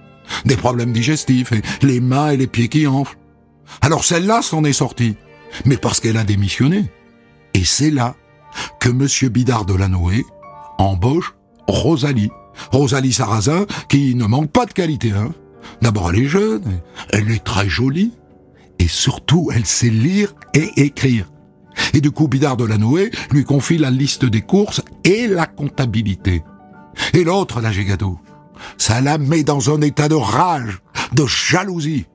Des 0.46 0.56
problèmes 0.56 0.92
digestifs 0.92 1.52
et 1.52 1.62
les 1.82 2.00
mains 2.00 2.30
et 2.30 2.36
les 2.38 2.46
pieds 2.46 2.68
qui 2.68 2.86
enflent. 2.86 3.18
Alors 3.82 4.04
celle-là 4.04 4.40
s'en 4.40 4.64
est 4.64 4.72
sortie. 4.72 5.16
Mais 5.66 5.76
parce 5.76 6.00
qu'elle 6.00 6.16
a 6.16 6.24
démissionné. 6.24 6.90
Et 7.52 7.64
c'est 7.64 7.90
là 7.90 8.14
que 8.80 8.88
Monsieur 8.88 9.28
Bidard 9.28 9.66
de 9.66 9.74
la 9.74 9.88
Noé 9.88 10.24
embauche 10.78 11.34
Rosalie. 11.68 12.30
Rosalie 12.72 13.12
Sarrazin, 13.12 13.66
qui 13.88 14.14
ne 14.14 14.26
manque 14.26 14.50
pas 14.50 14.66
de 14.66 14.72
qualité. 14.72 15.12
Hein. 15.12 15.32
D'abord, 15.82 16.10
elle 16.10 16.20
est 16.20 16.28
jeune, 16.28 16.80
elle 17.10 17.30
est 17.30 17.44
très 17.44 17.68
jolie, 17.68 18.12
et 18.78 18.88
surtout, 18.88 19.50
elle 19.54 19.66
sait 19.66 19.90
lire 19.90 20.34
et 20.54 20.70
écrire. 20.76 21.30
Et 21.94 22.00
du 22.00 22.10
coup, 22.10 22.28
Bidard 22.28 22.56
de 22.56 22.64
la 22.64 22.78
Noé 22.78 23.10
lui 23.30 23.44
confie 23.44 23.78
la 23.78 23.90
liste 23.90 24.24
des 24.24 24.42
courses 24.42 24.82
et 25.04 25.26
la 25.26 25.46
comptabilité. 25.46 26.42
Et 27.12 27.24
l'autre, 27.24 27.60
la 27.60 27.72
Gégado, 27.72 28.18
ça 28.78 29.00
la 29.00 29.18
met 29.18 29.44
dans 29.44 29.74
un 29.74 29.80
état 29.82 30.08
de 30.08 30.14
rage, 30.14 30.80
de 31.12 31.26
jalousie. 31.26 32.06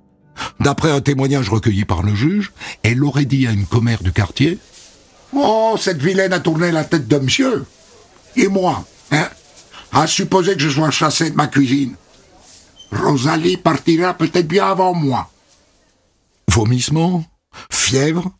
D'après 0.60 0.92
un 0.92 1.02
témoignage 1.02 1.50
recueilli 1.50 1.86
par 1.86 2.02
le 2.04 2.16
juge, 2.16 2.52
elle 2.84 3.04
aurait 3.04 3.26
dit 3.26 3.48
à 3.48 3.52
une 3.52 3.66
commère 3.66 4.02
du 4.02 4.12
quartier 4.12 4.58
Oh, 5.34 5.76
cette 5.80 6.02
vilaine 6.02 6.34
a 6.34 6.40
tourné 6.40 6.72
la 6.72 6.84
tête 6.84 7.08
de 7.08 7.18
monsieur. 7.18 7.66
Et 8.36 8.48
moi, 8.48 8.84
hein 9.12 9.28
à 9.92 10.08
supposer 10.08 10.56
que 10.56 10.62
je 10.62 10.70
sois 10.70 10.92
chassé 10.92 11.30
de 11.30 11.36
ma 11.36 11.48
cuisine. 11.48 11.96
Rosalie 12.92 13.58
partira 13.58 14.14
peut-être 14.14 14.48
bien 14.48 14.68
avant 14.68 14.94
moi. 14.94 15.30
Vomissement 16.50 17.24
Fièvre 17.72 18.32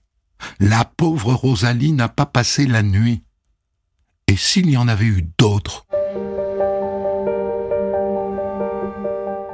La 0.60 0.86
pauvre 0.86 1.34
Rosalie 1.34 1.94
n'a 1.94 2.10
pas 2.10 2.26
passé 2.26 2.66
la 2.66 2.84
nuit. 2.84 3.24
Et 4.28 4.36
s'il 4.36 4.70
y 4.70 4.78
en 4.78 4.88
avait 4.88 5.06
eu 5.06 5.30
d'autres? 5.38 5.86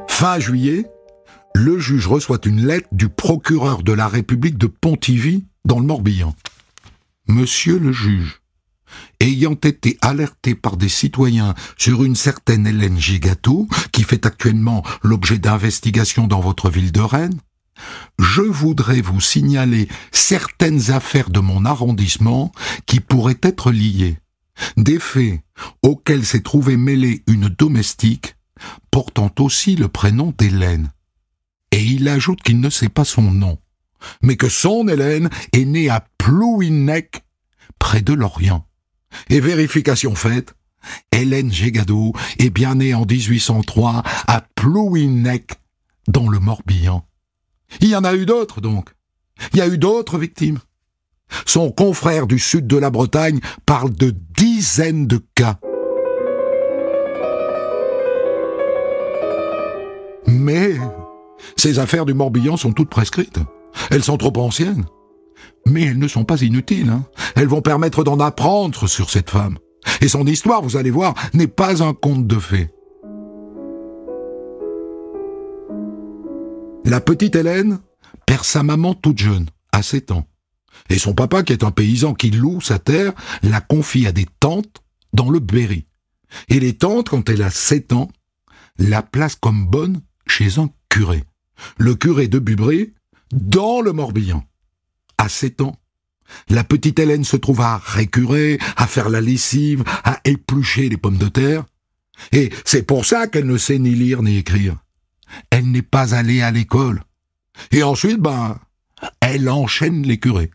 Fin 0.08 0.40
juillet, 0.40 0.86
le 1.54 1.80
juge 1.80 2.08
reçoit 2.08 2.40
une 2.46 2.66
lettre 2.66 2.88
du 2.92 3.10
procureur 3.10 3.84
de 3.84 3.94
la 3.94 4.08
République 4.08 4.58
de 4.58 4.68
Pontivy 4.68 5.46
dans 5.66 5.80
le 5.80 5.86
Morbihan. 5.86 6.36
Monsieur 7.28 7.78
le 7.78 7.92
juge, 7.92 8.42
ayant 9.20 9.54
été 9.56 9.98
alerté 10.02 10.56
par 10.56 10.78
des 10.78 10.90
citoyens 10.90 11.56
sur 11.78 12.04
une 12.04 12.16
certaine 12.16 12.68
Hélène 12.68 13.00
Gigato, 13.00 13.68
qui 13.92 14.04
fait 14.04 14.26
actuellement 14.26 14.84
l'objet 15.04 15.40
d'investigations 15.40 16.28
dans 16.28 16.40
votre 16.40 16.70
ville 16.70 16.92
de 16.92 17.02
Rennes, 17.02 17.40
je 18.20 18.42
voudrais 18.42 19.02
vous 19.02 19.22
signaler 19.22 19.88
certaines 20.12 20.92
affaires 20.92 21.30
de 21.30 21.40
mon 21.40 21.66
arrondissement 21.66 22.52
qui 22.86 23.00
pourraient 23.00 23.40
être 23.44 23.72
liées. 23.72 24.18
Des 24.76 25.00
faits 25.00 25.42
auxquels 25.84 26.26
s'est 26.26 26.42
trouvée 26.42 26.78
mêlée 26.78 27.24
une 27.28 27.50
domestique 27.50 28.36
portant 28.90 29.32
aussi 29.40 29.76
le 29.76 29.88
prénom 29.88 30.34
d'Hélène. 30.38 30.92
Et 31.72 31.84
il 31.84 32.08
ajoute 32.08 32.42
qu'il 32.42 32.60
ne 32.60 32.70
sait 32.70 32.90
pas 32.90 33.06
son 33.06 33.32
nom, 33.32 33.60
mais 34.22 34.36
que 34.36 34.50
son 34.50 34.88
Hélène 34.88 35.30
est 35.54 35.66
née 35.66 35.90
à 35.90 36.08
Plouinec, 36.18 37.24
près 37.78 38.02
de 38.02 38.14
Lorient. 38.14 38.67
Et 39.30 39.40
vérification 39.40 40.16
faite, 40.16 40.54
Hélène 41.12 41.52
Gégado 41.52 42.14
est 42.40 42.50
bien 42.50 42.76
née 42.76 42.94
en 42.94 43.06
1803 43.06 44.04
à 44.28 44.42
Plouinec, 44.56 45.52
dans 46.08 46.30
le 46.30 46.40
Morbihan. 46.40 47.06
Il 47.82 47.90
y 47.90 47.96
en 47.96 48.04
a 48.04 48.16
eu 48.16 48.26
d'autres, 48.26 48.62
donc. 48.62 48.90
Il 49.54 49.60
y 49.60 49.62
a 49.62 49.68
eu 49.68 49.78
d'autres 49.78 50.18
victimes. 50.18 50.60
Son 51.46 51.72
confrère 51.72 52.28
du 52.28 52.40
sud 52.40 52.68
de 52.68 52.78
la 52.78 52.90
Bretagne 52.90 53.40
parle 53.66 53.94
de 53.94 54.16
dizaines 54.38 55.08
de 55.08 55.22
cas. 55.36 55.60
Mais 60.26 60.76
ces 61.56 61.80
affaires 61.80 62.06
du 62.06 62.14
Morbihan 62.14 62.58
sont 62.58 62.74
toutes 62.74 62.90
prescrites. 62.90 63.40
Elles 63.92 64.04
sont 64.04 64.18
trop 64.18 64.34
anciennes. 64.38 64.86
Mais 65.70 65.84
elles 65.84 66.00
ne 66.00 66.08
sont 66.08 66.24
pas 66.24 66.42
inutiles. 66.42 66.90
Hein. 66.90 67.06
Elles 67.36 67.48
vont 67.48 67.62
permettre 67.62 68.04
d'en 68.04 68.20
apprendre 68.20 68.88
sur 68.88 69.10
cette 69.10 69.30
femme. 69.30 69.58
Et 70.02 70.08
son 70.08 70.26
histoire, 70.26 70.62
vous 70.62 70.78
allez 70.78 70.92
voir, 70.92 71.14
n'est 71.34 71.48
pas 71.48 71.84
un 71.84 71.94
conte 71.94 72.28
de 72.28 72.40
fées. 72.40 72.70
La 76.86 77.02
petite 77.02 77.36
Hélène 77.36 77.80
perd 78.26 78.44
sa 78.44 78.64
maman 78.64 78.94
toute 78.94 79.18
jeune, 79.18 79.48
à 79.72 79.84
7 79.84 80.12
ans. 80.12 80.28
Et 80.90 81.00
son 81.00 81.14
papa, 81.14 81.44
qui 81.44 81.54
est 81.54 81.64
un 81.64 81.72
paysan 81.72 82.14
qui 82.14 82.32
loue 82.32 82.62
sa 82.62 82.80
terre, 82.80 83.14
la 83.44 83.60
confie 83.60 84.08
à 84.08 84.12
des 84.12 84.26
tantes 84.40 84.82
dans 85.14 85.30
le 85.30 85.40
Berry. 85.40 85.86
Et 86.50 86.60
les 86.60 86.78
tantes, 86.78 87.10
quand 87.10 87.30
elle 87.30 87.42
a 87.42 87.50
7 87.50 87.94
ans, 87.94 88.10
la 88.78 89.02
placent 89.02 89.36
comme 89.36 89.68
bonne 89.68 90.02
chez 90.28 90.60
un 90.60 90.70
curé. 90.90 91.24
Le 91.78 91.96
curé 91.96 92.28
de 92.28 92.40
Bubré, 92.40 92.94
dans 93.34 93.82
le 93.82 93.92
Morbihan 93.92 94.47
à 95.18 95.30
7 95.30 95.62
ans. 95.62 95.76
La 96.50 96.64
petite 96.64 97.00
Hélène 97.00 97.24
se 97.24 97.38
trouve 97.38 97.62
à 97.62 97.78
récurer, 97.78 98.60
à 98.76 98.88
faire 98.88 99.10
la 99.10 99.22
lessive, 99.22 99.84
à 100.04 100.20
éplucher 100.26 100.90
les 100.90 100.98
pommes 100.98 101.18
de 101.18 101.30
terre. 101.30 101.64
Et 102.32 102.52
c'est 102.66 102.84
pour 102.84 103.06
ça 103.06 103.28
qu'elle 103.28 103.46
ne 103.46 103.58
sait 103.58 103.80
ni 103.80 103.92
lire 103.92 104.24
ni 104.24 104.38
écrire. 104.38 104.76
Elle 105.50 105.72
n'est 105.72 105.82
pas 105.82 106.16
allée 106.16 106.42
à 106.42 106.52
l'école. 106.52 107.04
Et 107.72 107.84
ensuite, 107.84 108.20
ben, 108.20 108.60
elle 109.22 109.50
enchaîne 109.50 110.04
les 110.04 110.20
curés. 110.20 110.52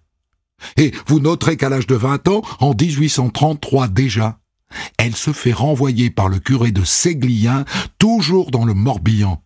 Et 0.76 0.92
vous 1.06 1.20
noterez 1.20 1.56
qu'à 1.56 1.68
l'âge 1.68 1.86
de 1.86 1.94
20 1.94 2.28
ans, 2.28 2.42
en 2.60 2.74
1833 2.74 3.88
déjà, 3.88 4.38
elle 4.96 5.16
se 5.16 5.32
fait 5.32 5.52
renvoyer 5.52 6.10
par 6.10 6.28
le 6.28 6.38
curé 6.38 6.70
de 6.70 6.84
Séglien, 6.84 7.64
toujours 7.98 8.50
dans 8.50 8.64
le 8.64 8.74
Morbihan, 8.74 9.42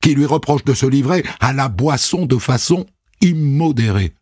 qui 0.00 0.14
lui 0.14 0.24
reproche 0.24 0.64
de 0.64 0.74
se 0.74 0.86
livrer 0.86 1.24
à 1.40 1.52
la 1.52 1.68
boisson 1.68 2.26
de 2.26 2.38
façon 2.38 2.86
immodérée. 3.20 4.14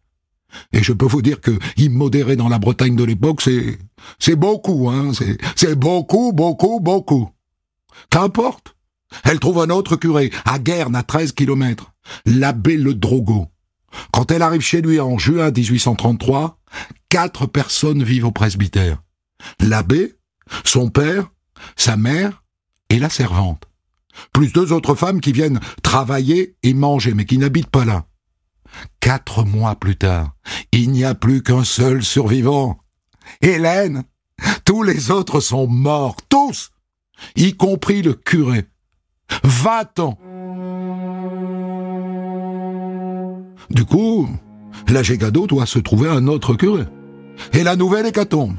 Et 0.72 0.82
je 0.82 0.92
peux 0.92 1.06
vous 1.06 1.22
dire 1.22 1.40
que 1.40 1.58
immodéré 1.76 2.36
dans 2.36 2.48
la 2.48 2.58
Bretagne 2.58 2.96
de 2.96 3.04
l'époque, 3.04 3.42
c'est, 3.42 3.78
c'est 4.18 4.36
beaucoup, 4.36 4.88
hein, 4.88 5.12
c'est, 5.56 5.74
beaucoup, 5.74 6.32
beaucoup, 6.32 6.80
beaucoup. 6.80 7.30
Qu'importe. 8.10 8.76
Elle 9.24 9.40
trouve 9.40 9.60
un 9.60 9.70
autre 9.70 9.96
curé, 9.96 10.30
à 10.44 10.58
Guerne, 10.58 10.94
à 10.94 11.02
13 11.02 11.32
kilomètres, 11.32 11.92
l'abbé 12.26 12.76
Le 12.76 12.94
Drogo. 12.94 13.48
Quand 14.12 14.30
elle 14.30 14.42
arrive 14.42 14.60
chez 14.60 14.82
lui 14.82 15.00
en 15.00 15.18
juin 15.18 15.50
1833, 15.50 16.58
quatre 17.08 17.46
personnes 17.46 18.04
vivent 18.04 18.26
au 18.26 18.30
presbytère. 18.30 19.02
L'abbé, 19.58 20.14
son 20.64 20.90
père, 20.90 21.30
sa 21.76 21.96
mère 21.96 22.44
et 22.88 23.00
la 23.00 23.10
servante. 23.10 23.64
Plus 24.32 24.52
deux 24.52 24.72
autres 24.72 24.94
femmes 24.94 25.20
qui 25.20 25.32
viennent 25.32 25.60
travailler 25.82 26.56
et 26.62 26.74
manger, 26.74 27.14
mais 27.14 27.24
qui 27.24 27.38
n'habitent 27.38 27.70
pas 27.70 27.84
là. 27.84 28.06
Quatre 29.00 29.44
mois 29.44 29.76
plus 29.76 29.96
tard, 29.96 30.32
il 30.72 30.90
n'y 30.90 31.04
a 31.04 31.14
plus 31.14 31.42
qu'un 31.42 31.64
seul 31.64 32.02
survivant. 32.02 32.78
Hélène. 33.40 34.04
Tous 34.64 34.82
les 34.82 35.10
autres 35.10 35.40
sont 35.40 35.66
morts, 35.66 36.16
tous, 36.28 36.70
y 37.36 37.54
compris 37.54 38.02
le 38.02 38.14
curé. 38.14 38.66
Va-t'en 39.44 40.18
Du 43.70 43.84
coup, 43.84 44.28
la 44.88 45.02
Gégado 45.02 45.46
doit 45.46 45.66
se 45.66 45.78
trouver 45.78 46.08
un 46.08 46.26
autre 46.26 46.54
curé. 46.54 46.84
Et 47.52 47.62
la 47.62 47.76
nouvelle 47.76 48.06
hécatombe. 48.06 48.56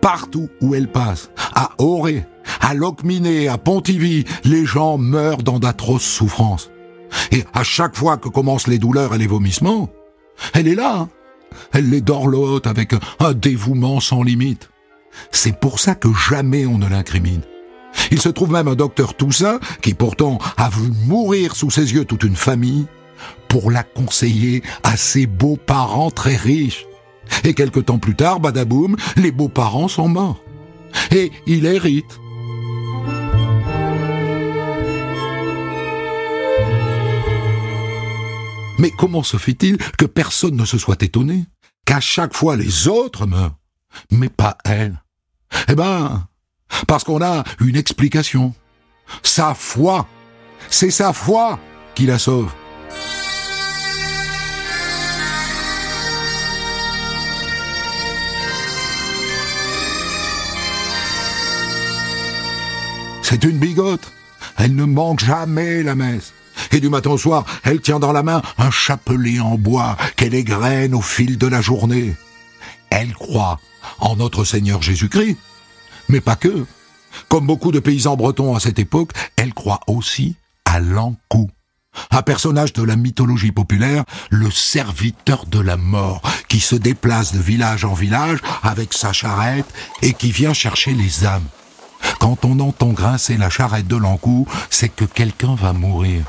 Partout 0.00 0.48
où 0.60 0.74
elle 0.74 0.90
passe, 0.90 1.30
à 1.54 1.70
Auré, 1.78 2.24
à 2.60 2.74
Locminé, 2.74 3.48
à 3.48 3.58
Pontivy, 3.58 4.24
les 4.44 4.64
gens 4.64 4.98
meurent 4.98 5.42
dans 5.42 5.58
d'atroces 5.58 6.04
souffrances. 6.04 6.70
Et 7.32 7.44
à 7.52 7.62
chaque 7.62 7.96
fois 7.96 8.16
que 8.16 8.28
commencent 8.28 8.68
les 8.68 8.78
douleurs 8.78 9.14
et 9.14 9.18
les 9.18 9.26
vomissements, 9.26 9.90
elle 10.52 10.68
est 10.68 10.74
là. 10.74 10.96
Hein. 11.00 11.08
Elle 11.72 11.90
les 11.90 12.00
dorlote 12.00 12.66
avec 12.66 12.92
un 13.20 13.32
dévouement 13.32 14.00
sans 14.00 14.22
limite. 14.22 14.70
C'est 15.30 15.58
pour 15.58 15.78
ça 15.78 15.94
que 15.94 16.08
jamais 16.12 16.66
on 16.66 16.78
ne 16.78 16.88
l'incrimine. 16.88 17.42
Il 18.10 18.20
se 18.20 18.28
trouve 18.28 18.52
même 18.52 18.68
un 18.68 18.74
docteur 18.74 19.14
Toussaint, 19.14 19.60
qui 19.80 19.94
pourtant 19.94 20.38
a 20.56 20.68
vu 20.68 20.90
mourir 21.06 21.54
sous 21.54 21.70
ses 21.70 21.94
yeux 21.94 22.04
toute 22.04 22.24
une 22.24 22.36
famille, 22.36 22.86
pour 23.48 23.70
la 23.70 23.82
conseiller 23.82 24.62
à 24.82 24.96
ses 24.96 25.26
beaux-parents 25.26 26.10
très 26.10 26.36
riches. 26.36 26.86
Et 27.44 27.54
quelque 27.54 27.80
temps 27.80 27.98
plus 27.98 28.16
tard, 28.16 28.40
badaboum, 28.40 28.96
les 29.16 29.30
beaux-parents 29.30 29.88
sont 29.88 30.08
morts. 30.08 30.42
Et 31.12 31.30
il 31.46 31.66
hérite. 31.66 32.20
Mais 38.78 38.90
comment 38.90 39.22
se 39.22 39.36
fait-il 39.36 39.78
que 39.98 40.04
personne 40.04 40.56
ne 40.56 40.64
se 40.64 40.78
soit 40.78 41.02
étonné 41.02 41.46
qu'à 41.84 42.00
chaque 42.00 42.34
fois 42.34 42.56
les 42.56 42.88
autres 42.88 43.26
meurent, 43.26 43.56
mais 44.10 44.28
pas 44.28 44.58
elle? 44.64 45.02
Eh 45.68 45.74
ben, 45.74 46.26
parce 46.86 47.04
qu'on 47.04 47.22
a 47.22 47.44
une 47.60 47.76
explication. 47.76 48.54
Sa 49.22 49.54
foi. 49.54 50.08
C'est 50.70 50.90
sa 50.90 51.12
foi 51.12 51.58
qui 51.94 52.06
la 52.06 52.18
sauve. 52.18 52.50
C'est 63.22 63.44
une 63.44 63.58
bigote. 63.58 64.12
Elle 64.56 64.74
ne 64.74 64.84
manque 64.84 65.20
jamais 65.20 65.82
la 65.82 65.94
messe. 65.94 66.32
Du 66.80 66.88
matin 66.88 67.10
au 67.10 67.18
soir, 67.18 67.44
elle 67.62 67.80
tient 67.80 68.00
dans 68.00 68.10
la 68.10 68.24
main 68.24 68.42
un 68.58 68.70
chapelet 68.70 69.38
en 69.38 69.56
bois 69.56 69.96
qu'elle 70.16 70.34
égrène 70.34 70.92
au 70.92 71.00
fil 71.00 71.38
de 71.38 71.46
la 71.46 71.60
journée. 71.60 72.16
Elle 72.90 73.14
croit 73.14 73.60
en 74.00 74.16
notre 74.16 74.44
Seigneur 74.44 74.82
Jésus-Christ, 74.82 75.38
mais 76.08 76.20
pas 76.20 76.34
que. 76.34 76.66
Comme 77.28 77.46
beaucoup 77.46 77.70
de 77.70 77.78
paysans 77.78 78.16
bretons 78.16 78.56
à 78.56 78.60
cette 78.60 78.80
époque, 78.80 79.12
elle 79.36 79.54
croit 79.54 79.80
aussi 79.86 80.34
à 80.64 80.80
l'Ankou. 80.80 81.48
Un 82.10 82.22
personnage 82.22 82.72
de 82.72 82.82
la 82.82 82.96
mythologie 82.96 83.52
populaire, 83.52 84.04
le 84.30 84.50
serviteur 84.50 85.46
de 85.46 85.60
la 85.60 85.76
mort, 85.76 86.22
qui 86.48 86.58
se 86.58 86.74
déplace 86.74 87.32
de 87.32 87.38
village 87.38 87.84
en 87.84 87.94
village 87.94 88.40
avec 88.64 88.92
sa 88.92 89.12
charrette 89.12 89.72
et 90.02 90.12
qui 90.12 90.32
vient 90.32 90.52
chercher 90.52 90.92
les 90.92 91.24
âmes. 91.24 91.46
Quand 92.18 92.44
on 92.44 92.58
entend 92.58 92.90
grincer 92.90 93.36
la 93.36 93.48
charrette 93.48 93.86
de 93.86 93.96
l'Ankou, 93.96 94.48
c'est 94.70 94.88
que 94.88 95.04
quelqu'un 95.04 95.54
va 95.54 95.72
mourir. 95.72 96.24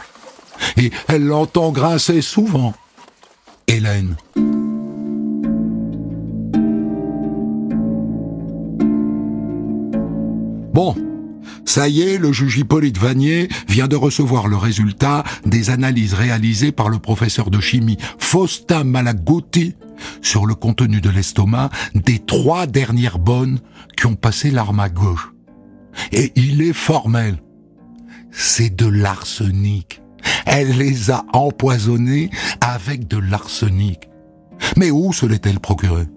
Et 0.77 0.91
elle 1.07 1.25
l'entend 1.25 1.71
grincer 1.71 2.21
souvent. 2.21 2.73
Hélène. 3.67 4.15
Bon, 10.73 10.93
ça 11.65 11.87
y 11.87 12.01
est, 12.01 12.17
le 12.17 12.31
juge 12.31 12.57
Hippolyte 12.57 12.97
Vanier 12.97 13.49
vient 13.67 13.87
de 13.87 13.95
recevoir 13.95 14.47
le 14.47 14.57
résultat 14.57 15.23
des 15.45 15.69
analyses 15.69 16.13
réalisées 16.13 16.71
par 16.71 16.89
le 16.89 16.99
professeur 16.99 17.49
de 17.49 17.59
chimie 17.59 17.97
Faustin 18.19 18.83
Malaguti 18.83 19.75
sur 20.21 20.45
le 20.45 20.55
contenu 20.55 21.01
de 21.01 21.09
l'estomac 21.09 21.69
des 21.93 22.19
trois 22.19 22.67
dernières 22.67 23.19
bonnes 23.19 23.59
qui 23.97 24.05
ont 24.05 24.15
passé 24.15 24.51
l'arme 24.51 24.79
à 24.79 24.89
gauche. 24.89 25.31
Et 26.11 26.33
il 26.35 26.61
est 26.61 26.73
formel. 26.73 27.41
C'est 28.31 28.75
de 28.75 28.87
l'arsenic. 28.87 30.01
Elle 30.45 30.77
les 30.77 31.11
a 31.11 31.25
empoisonnées 31.33 32.29
avec 32.61 33.07
de 33.07 33.17
l'arsenic. 33.17 34.09
Mais 34.77 34.91
où 34.91 35.11
se 35.13 35.25
l'est-elle 35.25 35.59
procurée? 35.59 36.07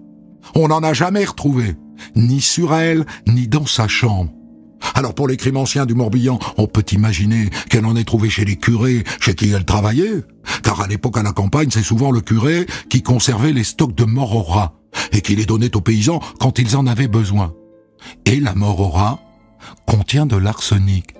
On 0.55 0.69
n'en 0.69 0.83
a 0.83 0.93
jamais 0.93 1.25
retrouvé, 1.25 1.75
ni 2.15 2.41
sur 2.41 2.73
elle, 2.73 3.05
ni 3.27 3.47
dans 3.47 3.65
sa 3.65 3.87
chambre. 3.87 4.31
Alors 4.95 5.13
pour 5.13 5.27
les 5.27 5.37
crimes 5.37 5.57
anciens 5.57 5.85
du 5.85 5.93
Morbihan, 5.93 6.39
on 6.57 6.67
peut 6.67 6.85
imaginer 6.91 7.49
qu'elle 7.69 7.85
en 7.85 7.95
ait 7.95 8.05
trouvé 8.05 8.29
chez 8.29 8.45
les 8.45 8.55
curés, 8.55 9.03
chez 9.19 9.35
qui 9.35 9.51
elle 9.51 9.65
travaillait. 9.65 10.23
Car 10.63 10.81
à 10.81 10.87
l'époque 10.87 11.17
à 11.17 11.23
la 11.23 11.33
campagne, 11.33 11.69
c'est 11.71 11.83
souvent 11.83 12.11
le 12.11 12.21
curé 12.21 12.65
qui 12.89 13.03
conservait 13.03 13.53
les 13.53 13.63
stocks 13.63 13.95
de 13.95 14.05
mort 14.05 14.73
et 15.11 15.21
qui 15.21 15.35
les 15.35 15.45
donnait 15.45 15.75
aux 15.75 15.81
paysans 15.81 16.21
quand 16.39 16.59
ils 16.59 16.77
en 16.77 16.87
avaient 16.87 17.07
besoin. 17.07 17.53
Et 18.25 18.39
la 18.39 18.55
mort 18.55 19.19
contient 19.85 20.25
de 20.25 20.37
l'arsenic. 20.37 21.13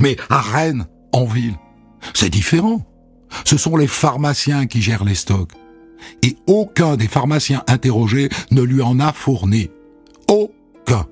Mais 0.00 0.16
à 0.30 0.40
Rennes, 0.40 0.86
en 1.12 1.24
ville, 1.24 1.54
c'est 2.14 2.30
différent. 2.30 2.86
Ce 3.44 3.56
sont 3.56 3.76
les 3.76 3.86
pharmaciens 3.86 4.66
qui 4.66 4.82
gèrent 4.82 5.04
les 5.04 5.14
stocks. 5.14 5.52
Et 6.22 6.36
aucun 6.46 6.96
des 6.96 7.08
pharmaciens 7.08 7.62
interrogés 7.66 8.28
ne 8.50 8.62
lui 8.62 8.82
en 8.82 9.00
a 9.00 9.12
fourni. 9.12 9.70
Aucun. 10.28 11.06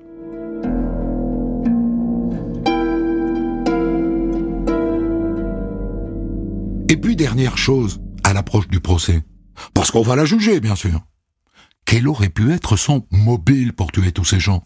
Et 6.87 6.97
puis 6.97 7.15
dernière 7.15 7.57
chose, 7.57 7.99
à 8.23 8.33
l'approche 8.33 8.67
du 8.67 8.79
procès, 8.79 9.23
parce 9.73 9.91
qu'on 9.91 10.03
va 10.03 10.15
la 10.15 10.25
juger, 10.25 10.59
bien 10.59 10.75
sûr. 10.75 11.01
Quel 11.85 12.07
aurait 12.07 12.29
pu 12.29 12.51
être 12.51 12.77
son 12.77 13.05
mobile 13.11 13.73
pour 13.73 13.91
tuer 13.91 14.11
tous 14.11 14.25
ces 14.25 14.39
gens? 14.39 14.63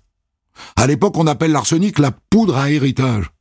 À 0.75 0.87
l'époque, 0.87 1.17
on 1.17 1.27
appelle 1.27 1.51
l'arsenic 1.51 1.99
la 1.99 2.11
poudre 2.11 2.57
à 2.57 2.71
héritage. 2.71 3.31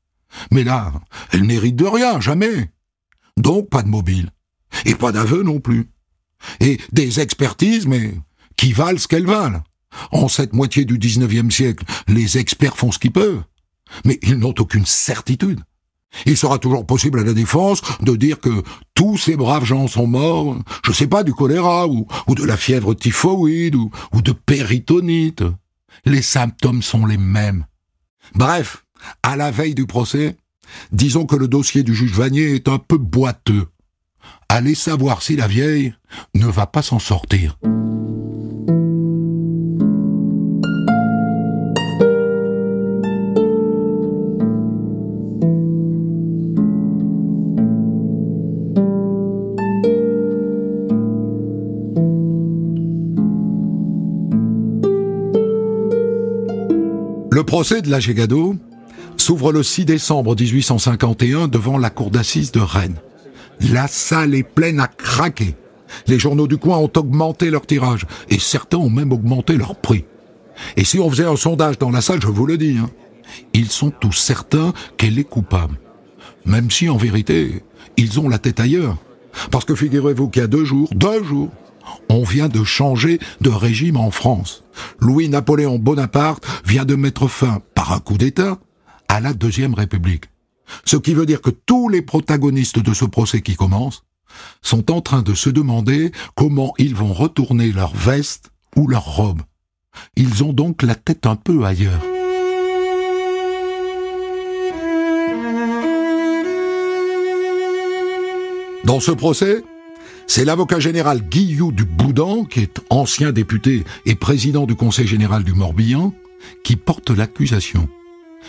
Mais 0.52 0.64
là, 0.64 0.92
elle 1.32 1.42
n'hérite 1.42 1.76
de 1.76 1.84
rien, 1.84 2.20
jamais. 2.20 2.72
Donc 3.38 3.70
pas 3.70 3.82
de 3.82 3.88
mobile. 3.88 4.30
Et 4.84 4.94
pas 4.94 5.12
d'aveu 5.12 5.42
non 5.42 5.60
plus. 5.60 5.90
Et 6.60 6.78
des 6.92 7.20
expertises, 7.20 7.86
mais 7.86 8.14
qui 8.56 8.72
valent 8.72 8.98
ce 8.98 9.08
qu'elles 9.08 9.26
valent. 9.26 9.62
En 10.12 10.28
cette 10.28 10.52
moitié 10.52 10.84
du 10.84 10.98
XIXe 10.98 11.54
siècle, 11.54 11.84
les 12.08 12.38
experts 12.38 12.76
font 12.76 12.92
ce 12.92 12.98
qu'ils 12.98 13.12
peuvent. 13.12 13.42
Mais 14.04 14.18
ils 14.22 14.36
n'ont 14.36 14.54
aucune 14.58 14.84
certitude. 14.84 15.60
Il 16.26 16.36
sera 16.36 16.58
toujours 16.58 16.86
possible 16.86 17.20
à 17.20 17.24
la 17.24 17.34
défense 17.34 17.82
de 18.00 18.16
dire 18.16 18.40
que 18.40 18.62
tous 18.94 19.18
ces 19.18 19.36
braves 19.36 19.64
gens 19.64 19.88
sont 19.88 20.06
morts, 20.06 20.56
je 20.84 20.92
sais 20.92 21.06
pas, 21.06 21.22
du 21.22 21.32
choléra, 21.32 21.86
ou, 21.86 22.06
de 22.28 22.44
la 22.44 22.56
fièvre 22.56 22.94
typhoïde, 22.94 23.74
ou, 23.74 23.90
ou 24.12 24.22
de 24.22 24.32
péritonite. 24.32 25.44
Les 26.04 26.22
symptômes 26.22 26.82
sont 26.82 27.06
les 27.06 27.18
mêmes. 27.18 27.66
Bref, 28.34 28.84
à 29.22 29.36
la 29.36 29.50
veille 29.50 29.74
du 29.74 29.86
procès, 29.86 30.36
disons 30.92 31.26
que 31.26 31.36
le 31.36 31.48
dossier 31.48 31.82
du 31.82 31.94
juge 31.94 32.12
Vanier 32.12 32.54
est 32.54 32.68
un 32.68 32.78
peu 32.78 32.98
boiteux. 32.98 33.66
Allez 34.48 34.74
savoir 34.74 35.22
si 35.22 35.36
la 35.36 35.46
vieille 35.46 35.94
ne 36.34 36.46
va 36.46 36.66
pas 36.66 36.82
s'en 36.82 36.98
sortir. 36.98 37.58
Le 57.38 57.44
procès 57.44 57.82
de 57.82 57.88
la 57.88 58.00
Gégado 58.00 58.56
s'ouvre 59.28 59.52
le 59.52 59.62
6 59.62 59.84
décembre 59.84 60.34
1851 60.34 61.48
devant 61.48 61.76
la 61.76 61.90
cour 61.90 62.10
d'assises 62.10 62.50
de 62.50 62.60
Rennes. 62.60 62.96
La 63.60 63.86
salle 63.86 64.34
est 64.34 64.42
pleine 64.42 64.80
à 64.80 64.86
craquer. 64.86 65.54
Les 66.06 66.18
journaux 66.18 66.46
du 66.46 66.56
coin 66.56 66.78
ont 66.78 66.90
augmenté 66.96 67.50
leur 67.50 67.66
tirage 67.66 68.06
et 68.30 68.38
certains 68.38 68.78
ont 68.78 68.88
même 68.88 69.12
augmenté 69.12 69.58
leur 69.58 69.76
prix. 69.76 70.06
Et 70.78 70.84
si 70.84 70.98
on 70.98 71.10
faisait 71.10 71.26
un 71.26 71.36
sondage 71.36 71.78
dans 71.78 71.90
la 71.90 72.00
salle, 72.00 72.22
je 72.22 72.28
vous 72.28 72.46
le 72.46 72.56
dis, 72.56 72.78
hein, 72.80 72.88
ils 73.52 73.68
sont 73.68 73.90
tous 73.90 74.12
certains 74.12 74.72
qu'elle 74.96 75.18
est 75.18 75.24
coupable. 75.24 75.78
Même 76.46 76.70
si 76.70 76.88
en 76.88 76.96
vérité, 76.96 77.62
ils 77.98 78.18
ont 78.20 78.30
la 78.30 78.38
tête 78.38 78.60
ailleurs. 78.60 78.96
Parce 79.50 79.66
que 79.66 79.74
figurez-vous 79.74 80.30
qu'il 80.30 80.40
y 80.40 80.44
a 80.46 80.48
deux 80.48 80.64
jours, 80.64 80.88
deux 80.94 81.22
jours, 81.22 81.50
on 82.08 82.22
vient 82.22 82.48
de 82.48 82.64
changer 82.64 83.18
de 83.42 83.50
régime 83.50 83.98
en 83.98 84.10
France. 84.10 84.64
Louis-Napoléon 85.00 85.78
Bonaparte 85.78 86.46
vient 86.64 86.86
de 86.86 86.94
mettre 86.94 87.28
fin, 87.28 87.60
par 87.74 87.92
un 87.92 88.00
coup 88.00 88.16
d'État, 88.16 88.58
à 89.08 89.20
la 89.20 89.32
Deuxième 89.32 89.74
République. 89.74 90.26
Ce 90.84 90.96
qui 90.96 91.14
veut 91.14 91.26
dire 91.26 91.40
que 91.40 91.50
tous 91.50 91.88
les 91.88 92.02
protagonistes 92.02 92.78
de 92.78 92.94
ce 92.94 93.04
procès 93.04 93.40
qui 93.40 93.56
commence 93.56 94.04
sont 94.62 94.90
en 94.90 95.00
train 95.00 95.22
de 95.22 95.34
se 95.34 95.50
demander 95.50 96.12
comment 96.34 96.74
ils 96.78 96.94
vont 96.94 97.12
retourner 97.12 97.72
leur 97.72 97.94
veste 97.94 98.50
ou 98.76 98.86
leur 98.86 99.04
robe. 99.04 99.42
Ils 100.16 100.44
ont 100.44 100.52
donc 100.52 100.82
la 100.82 100.94
tête 100.94 101.26
un 101.26 101.36
peu 101.36 101.64
ailleurs. 101.64 102.02
Dans 108.84 109.00
ce 109.00 109.10
procès, 109.10 109.62
c'est 110.26 110.44
l'avocat 110.44 110.78
général 110.78 111.20
Guillou 111.22 111.72
du 111.72 111.84
Boudin, 111.84 112.44
qui 112.48 112.60
est 112.60 112.80
ancien 112.90 113.32
député 113.32 113.84
et 114.06 114.14
président 114.14 114.66
du 114.66 114.76
Conseil 114.76 115.06
général 115.06 115.42
du 115.44 115.52
Morbihan, 115.52 116.14
qui 116.62 116.76
porte 116.76 117.10
l'accusation. 117.10 117.88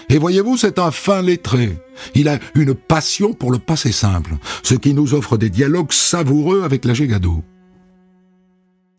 Et 0.10 0.18
voyez-vous, 0.18 0.58
c'est 0.58 0.80
un 0.80 0.92
fin 0.92 1.22
lettré. 1.22 1.78
Il 2.16 2.28
a 2.30 2.40
une 2.56 2.74
passion 2.74 3.34
pour 3.34 3.52
le 3.52 3.60
passé 3.60 3.92
simple, 3.92 4.36
ce 4.64 4.76
qui 4.76 4.94
nous 4.94 5.14
offre 5.14 5.38
des 5.38 5.50
dialogues 5.50 5.92
savoureux 5.92 6.64
avec 6.64 6.86
la 6.86 6.94
Gégado. 6.94 7.44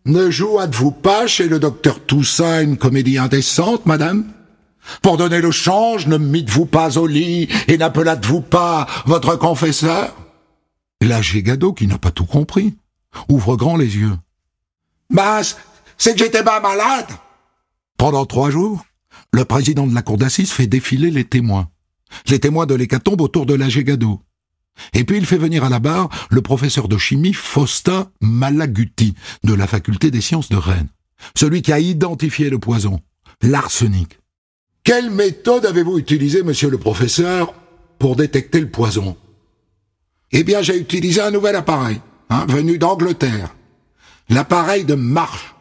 Ne 0.07 0.31
jouâtes-vous 0.31 0.93
pas 0.93 1.27
chez 1.27 1.49
le 1.49 1.59
docteur 1.59 2.01
Toussaint 2.01 2.63
une 2.63 2.77
comédie 2.77 3.19
indécente, 3.19 3.87
madame? 3.87 4.25
Pour 5.03 5.19
donner 5.19 5.41
le 5.41 5.51
change, 5.51 6.07
ne 6.07 6.17
mites-vous 6.17 6.67
pas 6.67 6.99
au 6.99 7.07
lit 7.07 7.49
et 7.69 7.77
n'appelâtes-vous 7.77 8.41
pas 8.41 8.87
votre 9.07 9.37
confesseur? 9.37 10.15
La 11.03 11.21
Gégado, 11.23 11.73
qui 11.73 11.87
n'a 11.87 11.99
pas 11.99 12.11
tout 12.11 12.25
compris, 12.25 12.77
ouvre 13.29 13.57
grand 13.57 13.77
les 13.77 13.97
yeux. 13.97 14.17
Bah, 15.11 15.41
c'est 15.99 16.13
que 16.13 16.19
j'étais 16.19 16.45
pas 16.45 16.61
malade 16.61 17.09
Pendant 17.99 18.25
trois 18.25 18.51
jours, 18.51 18.85
le 19.33 19.45
président 19.45 19.87
de 19.87 19.95
la 19.95 20.03
cour 20.03 20.17
d'assises 20.17 20.51
fait 20.51 20.67
défiler 20.67 21.11
les 21.11 21.25
témoins. 21.25 21.69
Les 22.29 22.41
témoins 22.41 22.67
de 22.67 22.75
l'hécatombe 22.75 23.21
autour 23.21 23.47
de 23.47 23.55
la 23.55 23.69
Gégado. 23.69 24.21
Et 24.95 25.05
puis 25.05 25.19
il 25.19 25.27
fait 25.27 25.39
venir 25.39 25.65
à 25.65 25.69
la 25.69 25.79
barre 25.79 26.09
le 26.31 26.43
professeur 26.43 26.89
de 26.89 26.99
chimie 26.99 27.33
Faustin 27.33 28.11
Malaguti 28.21 29.15
de 29.45 29.55
la 29.55 29.67
faculté 29.67 30.11
des 30.11 30.21
sciences 30.21 30.49
de 30.49 30.57
Rennes. 30.57 30.89
Celui 31.37 31.63
qui 31.63 31.73
a 31.73 31.79
identifié 31.79 32.51
le 32.51 32.59
poison, 32.59 33.01
l'arsenic. 33.43 34.19
Quelle 34.83 35.11
méthode 35.11 35.67
avez-vous 35.67 35.99
utilisée, 35.99 36.43
monsieur 36.43 36.71
le 36.71 36.79
professeur, 36.79 37.53
pour 37.99 38.17
détecter 38.17 38.61
le 38.61 38.71
poison? 38.71 39.17
Eh 40.33 40.45
bien, 40.45 40.63
j'ai 40.63 40.79
utilisé 40.79 41.21
un 41.21 41.31
nouvel 41.31 41.57
appareil, 41.57 42.01
hein, 42.31 42.47
venu 42.49 42.79
d'Angleterre. 42.79 43.55
L'appareil 44.31 44.85
de 44.85 44.95
marche, 44.95 45.55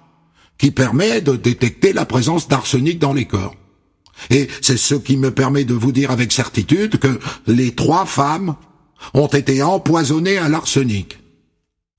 qui 0.58 0.72
permet 0.72 1.22
de 1.22 1.36
détecter 1.36 1.92
la 1.92 2.06
présence 2.06 2.48
d'arsenic 2.48 3.00
dans 3.00 3.14
les 3.14 3.26
corps. 3.26 3.56
Et 4.30 4.48
c'est 4.62 4.78
ce 4.78 4.96
qui 4.96 5.18
me 5.18 5.32
permet 5.32 5.66
de 5.66 5.74
vous 5.74 5.92
dire 5.92 6.12
avec 6.12 6.32
certitude 6.32 7.00
que 7.00 7.20
les 7.48 7.74
trois 7.76 8.06
femmes 8.06 8.56
ont 9.14 9.28
été 9.28 9.64
empoisonnées 9.64 10.38
à 10.38 10.50
l'arsenic. 10.50 11.20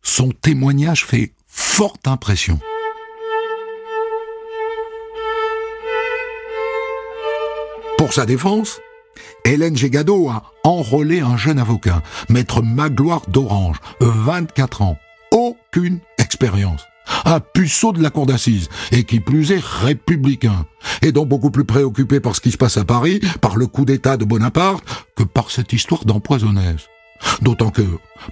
Son 0.02 0.30
témoignage 0.30 1.04
fait 1.04 1.34
forte 1.46 2.06
impression. 2.06 2.58
Pour 7.98 8.12
sa 8.12 8.24
défense, 8.24 8.80
Hélène 9.44 9.76
Gégado 9.76 10.28
a 10.28 10.52
enrôlé 10.64 11.20
un 11.20 11.36
jeune 11.36 11.58
avocat, 11.58 12.02
maître 12.28 12.62
Magloire 12.62 13.22
d'Orange, 13.28 13.78
24 14.00 14.82
ans, 14.82 14.98
aucune 15.32 16.00
expérience 16.18 16.89
un 17.24 17.40
puceau 17.40 17.92
de 17.92 18.02
la 18.02 18.10
cour 18.10 18.26
d'assises, 18.26 18.68
et 18.92 19.04
qui 19.04 19.20
plus 19.20 19.52
est 19.52 19.62
républicain, 19.62 20.66
et 21.02 21.12
donc 21.12 21.28
beaucoup 21.28 21.50
plus 21.50 21.64
préoccupé 21.64 22.20
par 22.20 22.36
ce 22.36 22.40
qui 22.40 22.50
se 22.50 22.56
passe 22.56 22.76
à 22.76 22.84
Paris, 22.84 23.20
par 23.40 23.56
le 23.56 23.66
coup 23.66 23.84
d'État 23.84 24.16
de 24.16 24.24
Bonaparte, 24.24 24.84
que 25.16 25.22
par 25.22 25.50
cette 25.50 25.72
histoire 25.72 26.04
d'empoisonnaise. 26.04 26.88
D'autant 27.42 27.70
que, 27.70 27.82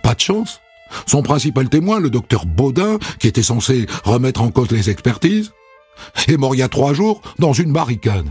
pas 0.03 0.15
de 0.15 0.21
chance, 0.21 0.61
son 1.07 1.23
principal 1.23 1.69
témoin, 1.69 2.01
le 2.01 2.11
docteur 2.11 2.47
Baudin, 2.47 2.99
qui 3.19 3.29
était 3.29 3.43
censé 3.43 3.87
remettre 4.05 4.43
en 4.43 4.51
cause 4.51 4.71
les 4.71 4.91
expertises, 4.91 5.53
est 6.27 6.37
mort 6.37 6.55
il 6.55 6.59
y 6.59 6.63
a 6.63 6.69
trois 6.69 6.95
jours 6.95 7.21
dans 7.39 7.53
une 7.53 7.73
barricade. 7.73 8.27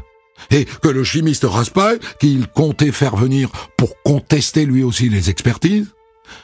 Et 0.51 0.65
que 0.65 0.87
le 0.87 1.03
chimiste 1.03 1.45
Raspail, 1.45 1.99
qu'il 2.19 2.47
comptait 2.47 2.91
faire 2.91 3.15
venir 3.15 3.49
pour 3.75 4.01
contester 4.03 4.65
lui 4.65 4.83
aussi 4.83 5.09
les 5.09 5.29
expertises, 5.29 5.93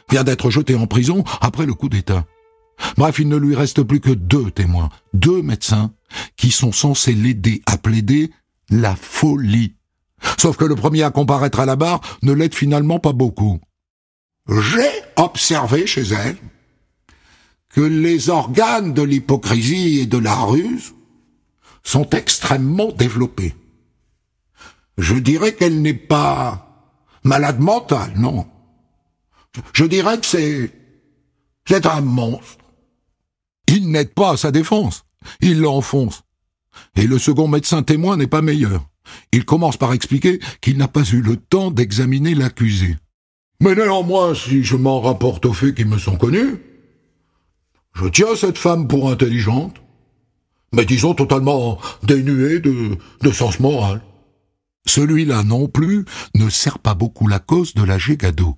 vient 0.09 0.23
d'être 0.23 0.49
jeté 0.49 0.75
en 0.75 0.87
prison 0.87 1.23
après 1.41 1.65
le 1.65 1.73
coup 1.73 1.89
d'État. 1.89 2.25
Bref, 2.97 3.19
il 3.19 3.27
ne 3.27 3.37
lui 3.37 3.55
reste 3.55 3.83
plus 3.83 3.99
que 3.99 4.09
deux 4.09 4.51
témoins, 4.51 4.89
deux 5.13 5.41
médecins, 5.41 5.93
qui 6.35 6.51
sont 6.51 6.71
censés 6.71 7.13
l'aider 7.13 7.61
à 7.65 7.77
plaider 7.77 8.31
la 8.69 8.95
folie. 8.95 9.75
Sauf 10.37 10.57
que 10.57 10.65
le 10.65 10.75
premier 10.75 11.03
à 11.03 11.11
comparaître 11.11 11.59
à 11.59 11.65
la 11.65 11.75
barre 11.75 12.01
ne 12.21 12.33
l'aide 12.33 12.55
finalement 12.55 12.99
pas 12.99 13.13
beaucoup. 13.13 13.59
J'ai 14.47 14.91
observé 15.15 15.87
chez 15.87 16.03
elle 16.03 16.37
que 17.69 17.81
les 17.81 18.29
organes 18.29 18.93
de 18.93 19.01
l'hypocrisie 19.01 19.99
et 19.99 20.05
de 20.05 20.17
la 20.17 20.35
ruse 20.35 20.93
sont 21.83 22.09
extrêmement 22.11 22.91
développés. 22.91 23.55
Je 24.97 25.15
dirais 25.15 25.55
qu'elle 25.55 25.81
n'est 25.81 25.93
pas 25.93 26.89
malade 27.23 27.59
mentale, 27.59 28.13
non. 28.15 28.47
Je 29.73 29.85
dirais 29.85 30.19
que 30.19 30.25
c'est, 30.25 30.71
c'est 31.67 31.85
un 31.85 32.01
monstre. 32.01 32.62
Il 33.75 33.89
n'aide 33.89 34.13
pas 34.13 34.33
à 34.33 34.37
sa 34.37 34.51
défense. 34.51 35.03
Il 35.41 35.59
l'enfonce. 35.59 36.21
Et 36.95 37.07
le 37.07 37.17
second 37.17 37.47
médecin 37.47 37.81
témoin 37.81 38.17
n'est 38.17 38.27
pas 38.27 38.43
meilleur. 38.43 38.87
Il 39.31 39.45
commence 39.45 39.77
par 39.77 39.93
expliquer 39.93 40.39
qu'il 40.61 40.77
n'a 40.77 40.87
pas 40.87 41.03
eu 41.03 41.21
le 41.21 41.37
temps 41.37 41.71
d'examiner 41.71 42.35
l'accusé. 42.35 42.97
Mais 43.59 43.73
néanmoins, 43.73 44.35
si 44.35 44.63
je 44.63 44.75
m'en 44.75 45.01
rapporte 45.01 45.47
aux 45.47 45.53
faits 45.53 45.73
qui 45.73 45.85
me 45.85 45.97
sont 45.97 46.17
connus, 46.17 46.57
je 47.93 48.05
tiens 48.05 48.35
cette 48.35 48.59
femme 48.59 48.87
pour 48.87 49.09
intelligente, 49.09 49.81
mais 50.71 50.85
disons 50.85 51.15
totalement 51.15 51.79
dénuée 52.03 52.59
de, 52.59 53.31
sens 53.31 53.59
moral. 53.59 54.01
Celui-là 54.85 55.43
non 55.43 55.67
plus 55.67 56.05
ne 56.35 56.47
sert 56.49 56.77
pas 56.77 56.93
beaucoup 56.93 57.27
la 57.27 57.39
cause 57.39 57.73
de 57.73 57.83
la 57.83 57.97
Gégado. 57.97 58.55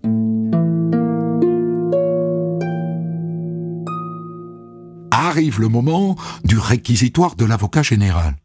Arrive 5.15 5.60
le 5.60 5.67
moment 5.67 6.15
du 6.43 6.58
réquisitoire 6.58 7.36
de 7.36 7.45
l'avocat 7.45 7.84
général. 7.84 8.36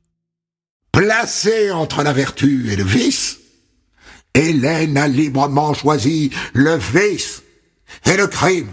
Placée 0.93 1.71
entre 1.71 2.03
la 2.03 2.13
vertu 2.13 2.73
et 2.73 2.77
le 2.77 2.85
vice, 2.85 3.39
Hélène 4.35 4.97
a 4.97 5.09
librement 5.09 5.75
choisi 5.75 6.31
le 6.53 6.77
vice 6.77 7.43
et 8.07 8.17
le 8.17 8.27
crime, 8.27 8.69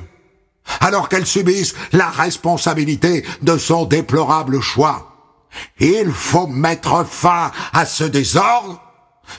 alors 0.81 1.09
qu'elle 1.09 1.25
subisse 1.25 1.73
la 1.93 2.09
responsabilité 2.09 3.25
de 3.41 3.57
son 3.57 3.85
déplorable 3.85 4.61
choix. 4.61 5.13
Il 5.79 6.11
faut 6.11 6.47
mettre 6.47 7.05
fin 7.05 7.51
à 7.73 7.85
ce 7.85 8.03
désordre 8.03 8.81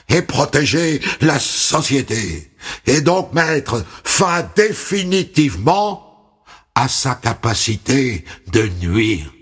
et 0.09 0.21
protéger 0.21 1.01
la 1.21 1.39
société, 1.39 2.51
et 2.85 3.01
donc 3.01 3.33
mettre 3.33 3.83
fin 4.03 4.43
définitivement 4.55 6.08
à 6.79 6.87
sa 6.87 7.13
capacité 7.13 8.23
de 8.53 8.69
nuire. 8.81 9.33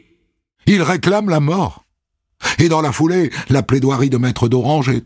Il 0.66 0.82
réclame 0.82 1.30
la 1.30 1.40
mort. 1.40 1.86
Et 2.58 2.68
dans 2.68 2.82
la 2.82 2.92
foulée, 2.92 3.32
la 3.50 3.62
plaidoirie 3.62 4.10
de 4.10 4.18
maître 4.18 4.48
d'Orange 4.50 4.90
est 4.90 5.06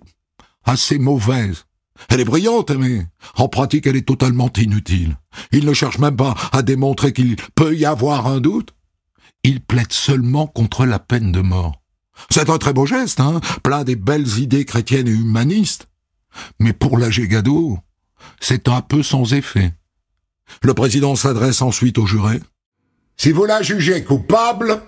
assez 0.64 0.98
mauvaise. 0.98 1.66
Elle 2.08 2.22
est 2.22 2.26
brillante, 2.26 2.72
mais 2.72 3.06
en 3.36 3.50
pratique, 3.50 3.86
elle 3.86 3.98
est 3.98 4.08
totalement 4.08 4.50
inutile. 4.56 5.18
Il 5.52 5.66
ne 5.66 5.74
cherche 5.74 6.00
même 6.00 6.16
pas 6.16 6.34
à 6.54 6.62
démontrer 6.62 7.12
qu'il 7.12 7.36
peut 7.54 7.76
y 7.76 7.86
avoir 7.86 8.28
un 8.28 8.40
doute. 8.40 8.74
Il 9.44 9.60
plaide 9.60 9.92
seulement 9.92 10.48
contre 10.48 10.86
la 10.86 11.00
peine 11.00 11.34
de 11.34 11.42
mort. 11.42 11.82
C'est 12.30 12.50
un 12.50 12.58
très 12.58 12.72
beau 12.72 12.86
geste, 12.86 13.20
hein, 13.20 13.42
plein 13.62 13.84
des 13.84 13.98
belles 13.98 14.40
idées 14.40 14.64
chrétiennes 14.64 15.10
et 15.10 15.12
humanistes. 15.12 15.90
Mais 16.62 16.72
pour 16.72 16.98
la 16.98 17.10
Gégado, 17.10 17.78
c'est 18.40 18.70
un 18.70 18.82
peu 18.82 19.04
sans 19.04 19.34
effet. 19.34 19.74
Le 20.64 20.74
président 20.74 21.16
s'adresse 21.16 21.62
ensuite 21.62 21.98
au 21.98 22.06
juré. 22.06 22.40
Si 23.18 23.32
vous 23.32 23.46
la 23.46 23.62
jugez 23.62 24.04
coupable, 24.04 24.82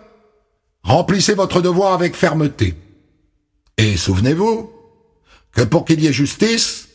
remplissez 0.84 1.34
votre 1.34 1.62
devoir 1.62 1.94
avec 1.94 2.16
fermeté. 2.16 2.76
Et 3.78 3.98
souvenez-vous 3.98 4.72
que 5.52 5.62
pour 5.62 5.86
qu'il 5.86 6.02
y 6.02 6.08
ait 6.08 6.14
justice, 6.14 6.90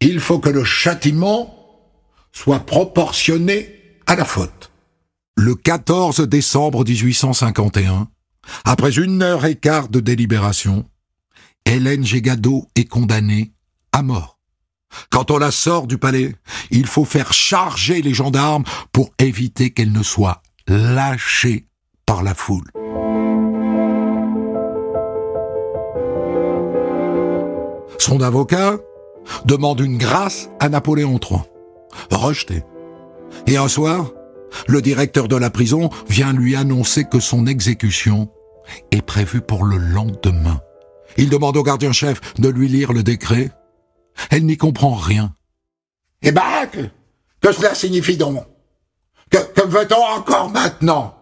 il 0.00 0.20
faut 0.20 0.38
que 0.38 0.50
le 0.50 0.64
châtiment 0.64 1.54
soit 2.32 2.60
proportionné 2.60 3.98
à 4.06 4.16
la 4.16 4.24
faute. 4.24 4.70
Le 5.36 5.54
14 5.54 6.20
décembre 6.20 6.84
1851, 6.84 8.08
après 8.64 8.98
une 8.98 9.22
heure 9.22 9.44
et 9.44 9.56
quart 9.56 9.88
de 9.88 10.00
délibération, 10.00 10.88
Hélène 11.64 12.04
Gégado 12.04 12.68
est 12.74 12.84
condamnée 12.84 13.52
à 13.92 14.02
mort. 14.02 14.35
Quand 15.10 15.30
on 15.30 15.38
la 15.38 15.50
sort 15.50 15.86
du 15.86 15.98
palais, 15.98 16.34
il 16.70 16.86
faut 16.86 17.04
faire 17.04 17.32
charger 17.32 18.02
les 18.02 18.14
gendarmes 18.14 18.64
pour 18.92 19.10
éviter 19.18 19.70
qu'elle 19.70 19.92
ne 19.92 20.02
soit 20.02 20.42
lâchée 20.68 21.66
par 22.06 22.22
la 22.22 22.34
foule. 22.34 22.70
Son 27.98 28.20
avocat 28.20 28.76
demande 29.44 29.80
une 29.80 29.98
grâce 29.98 30.48
à 30.60 30.68
Napoléon 30.68 31.18
III. 31.18 31.40
Rejeté. 32.10 32.62
Et 33.46 33.56
un 33.56 33.68
soir, 33.68 34.10
le 34.68 34.80
directeur 34.80 35.28
de 35.28 35.36
la 35.36 35.50
prison 35.50 35.90
vient 36.08 36.32
lui 36.32 36.56
annoncer 36.56 37.04
que 37.04 37.20
son 37.20 37.46
exécution 37.46 38.28
est 38.90 39.02
prévue 39.02 39.40
pour 39.40 39.64
le 39.64 39.76
lendemain. 39.76 40.60
Il 41.16 41.30
demande 41.30 41.56
au 41.56 41.62
gardien-chef 41.62 42.20
de 42.38 42.48
lui 42.48 42.68
lire 42.68 42.92
le 42.92 43.02
décret 43.02 43.50
elle 44.30 44.46
n'y 44.46 44.56
comprend 44.56 44.94
rien. 44.94 45.34
Eh 46.22 46.32
ben, 46.32 46.66
que, 47.40 47.52
cela 47.52 47.74
signifie 47.74 48.16
donc? 48.16 48.44
Que, 49.30 49.38
que 49.38 49.66
veut-on 49.66 50.02
encore 50.02 50.50
maintenant? 50.50 51.16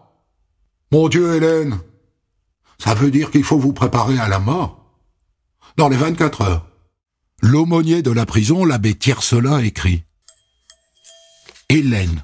Mon 0.91 1.09
Dieu, 1.09 1.35
Hélène, 1.35 1.79
ça 2.77 2.93
veut 2.93 3.11
dire 3.11 3.31
qu'il 3.31 3.43
faut 3.43 3.59
vous 3.59 3.73
préparer 3.73 4.19
à 4.19 4.27
la 4.27 4.39
mort. 4.39 4.81
Dans 5.77 5.89
les 5.89 5.97
24 5.97 6.41
heures. 6.41 6.67
L'aumônier 7.41 8.01
de 8.01 8.11
la 8.11 8.25
prison, 8.25 8.63
l'abbé 8.63 8.95
Tiercelin, 8.95 9.59
écrit 9.59 10.05
Hélène 11.69 12.23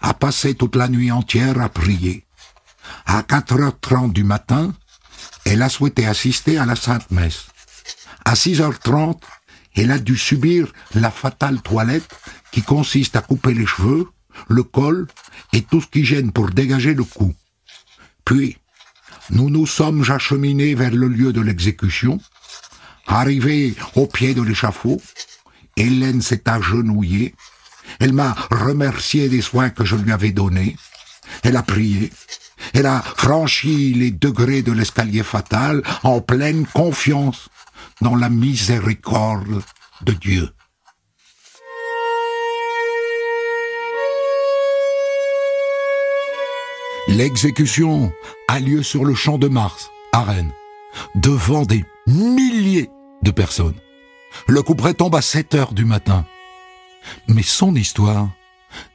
a 0.00 0.14
passé 0.14 0.54
toute 0.54 0.74
la 0.74 0.88
nuit 0.88 1.12
entière 1.12 1.60
à 1.60 1.68
prier. 1.68 2.26
À 3.06 3.22
4h30 3.22 4.12
du 4.12 4.24
matin, 4.24 4.74
elle 5.44 5.62
a 5.62 5.68
souhaité 5.68 6.06
assister 6.06 6.58
à 6.58 6.66
la 6.66 6.76
Sainte 6.76 7.10
Messe. 7.10 7.46
À 8.24 8.34
6h30, 8.34 9.18
elle 9.74 9.90
a 9.90 9.98
dû 9.98 10.16
subir 10.16 10.72
la 10.94 11.10
fatale 11.10 11.60
toilette 11.62 12.08
qui 12.50 12.62
consiste 12.62 13.16
à 13.16 13.22
couper 13.22 13.54
les 13.54 13.66
cheveux, 13.66 14.08
le 14.48 14.62
col 14.62 15.06
et 15.52 15.62
tout 15.62 15.80
ce 15.80 15.86
qui 15.86 16.04
gêne 16.04 16.32
pour 16.32 16.50
dégager 16.50 16.94
le 16.94 17.04
cou. 17.04 17.34
Puis, 18.24 18.58
nous 19.30 19.50
nous 19.50 19.66
sommes 19.66 20.04
acheminés 20.10 20.74
vers 20.74 20.92
le 20.92 21.08
lieu 21.08 21.32
de 21.32 21.40
l'exécution. 21.40 22.20
Arrivés 23.06 23.74
au 23.94 24.06
pied 24.06 24.34
de 24.34 24.42
l'échafaud, 24.42 25.00
Hélène 25.76 26.22
s'est 26.22 26.48
agenouillée. 26.48 27.34
Elle 27.98 28.12
m'a 28.12 28.34
remercié 28.50 29.28
des 29.28 29.42
soins 29.42 29.70
que 29.70 29.84
je 29.84 29.96
lui 29.96 30.12
avais 30.12 30.32
donnés. 30.32 30.76
Elle 31.42 31.56
a 31.56 31.62
prié. 31.62 32.10
Elle 32.74 32.86
a 32.86 33.00
franchi 33.00 33.92
les 33.94 34.10
degrés 34.10 34.62
de 34.62 34.72
l'escalier 34.72 35.22
fatal 35.22 35.82
en 36.02 36.20
pleine 36.20 36.66
confiance 36.66 37.48
dans 38.02 38.16
la 38.16 38.28
miséricorde 38.28 39.62
de 40.02 40.12
Dieu. 40.12 40.48
L'exécution 47.08 48.12
a 48.48 48.58
lieu 48.58 48.82
sur 48.82 49.04
le 49.04 49.14
champ 49.14 49.38
de 49.38 49.48
Mars, 49.48 49.90
à 50.12 50.22
Rennes, 50.22 50.52
devant 51.14 51.62
des 51.62 51.84
milliers 52.06 52.90
de 53.22 53.30
personnes. 53.30 53.78
Le 54.48 54.62
couperet 54.62 54.94
tombe 54.94 55.14
à 55.14 55.22
7 55.22 55.54
heures 55.54 55.72
du 55.72 55.84
matin. 55.84 56.26
Mais 57.28 57.42
son 57.42 57.74
histoire 57.76 58.30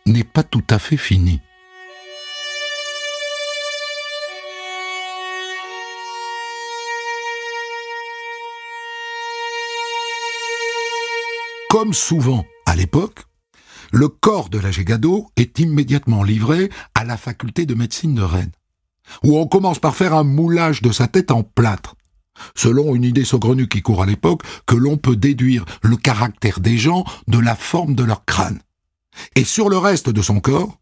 n'est 0.06 0.24
pas 0.24 0.44
tout 0.44 0.64
à 0.70 0.80
fait 0.80 0.98
finie. 0.98 1.42
Comme 11.78 11.94
souvent 11.94 12.44
à 12.66 12.76
l'époque, 12.76 13.20
le 13.92 14.08
corps 14.08 14.50
de 14.50 14.58
la 14.58 14.72
Gégado 14.72 15.28
est 15.36 15.60
immédiatement 15.60 16.24
livré 16.24 16.72
à 16.96 17.04
la 17.04 17.18
faculté 17.18 17.68
de 17.68 17.76
médecine 17.76 18.16
de 18.16 18.24
Rennes, 18.24 18.52
où 19.24 19.38
on 19.38 19.46
commence 19.46 19.78
par 19.78 19.96
faire 19.96 20.16
un 20.16 20.24
moulage 20.24 20.82
de 20.82 20.92
sa 20.92 21.08
tête 21.08 21.30
en 21.30 21.44
plâtre, 21.44 21.94
selon 22.56 22.96
une 22.96 23.04
idée 23.04 23.26
saugrenue 23.26 23.68
qui 23.68 23.84
court 23.84 24.02
à 24.02 24.08
l'époque 24.08 24.42
que 24.66 24.76
l'on 24.76 24.98
peut 24.98 25.16
déduire 25.16 25.66
le 25.84 25.98
caractère 25.98 26.62
des 26.62 26.80
gens 26.80 27.06
de 27.28 27.38
la 27.38 27.56
forme 27.56 27.94
de 27.94 28.04
leur 28.04 28.26
crâne. 28.26 28.60
Et 29.36 29.44
sur 29.44 29.70
le 29.70 29.78
reste 29.78 30.10
de 30.10 30.22
son 30.24 30.40
corps, 30.40 30.80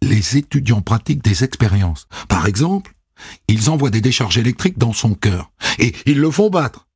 les 0.00 0.38
étudiants 0.38 0.80
pratiquent 0.80 1.22
des 1.22 1.44
expériences. 1.44 2.08
Par 2.26 2.46
exemple, 2.46 2.94
ils 3.48 3.68
envoient 3.68 3.90
des 3.90 4.00
décharges 4.00 4.38
électriques 4.38 4.78
dans 4.78 4.94
son 4.94 5.12
cœur, 5.12 5.50
et 5.78 5.94
ils 6.06 6.18
le 6.18 6.30
font 6.30 6.48
battre 6.48 6.87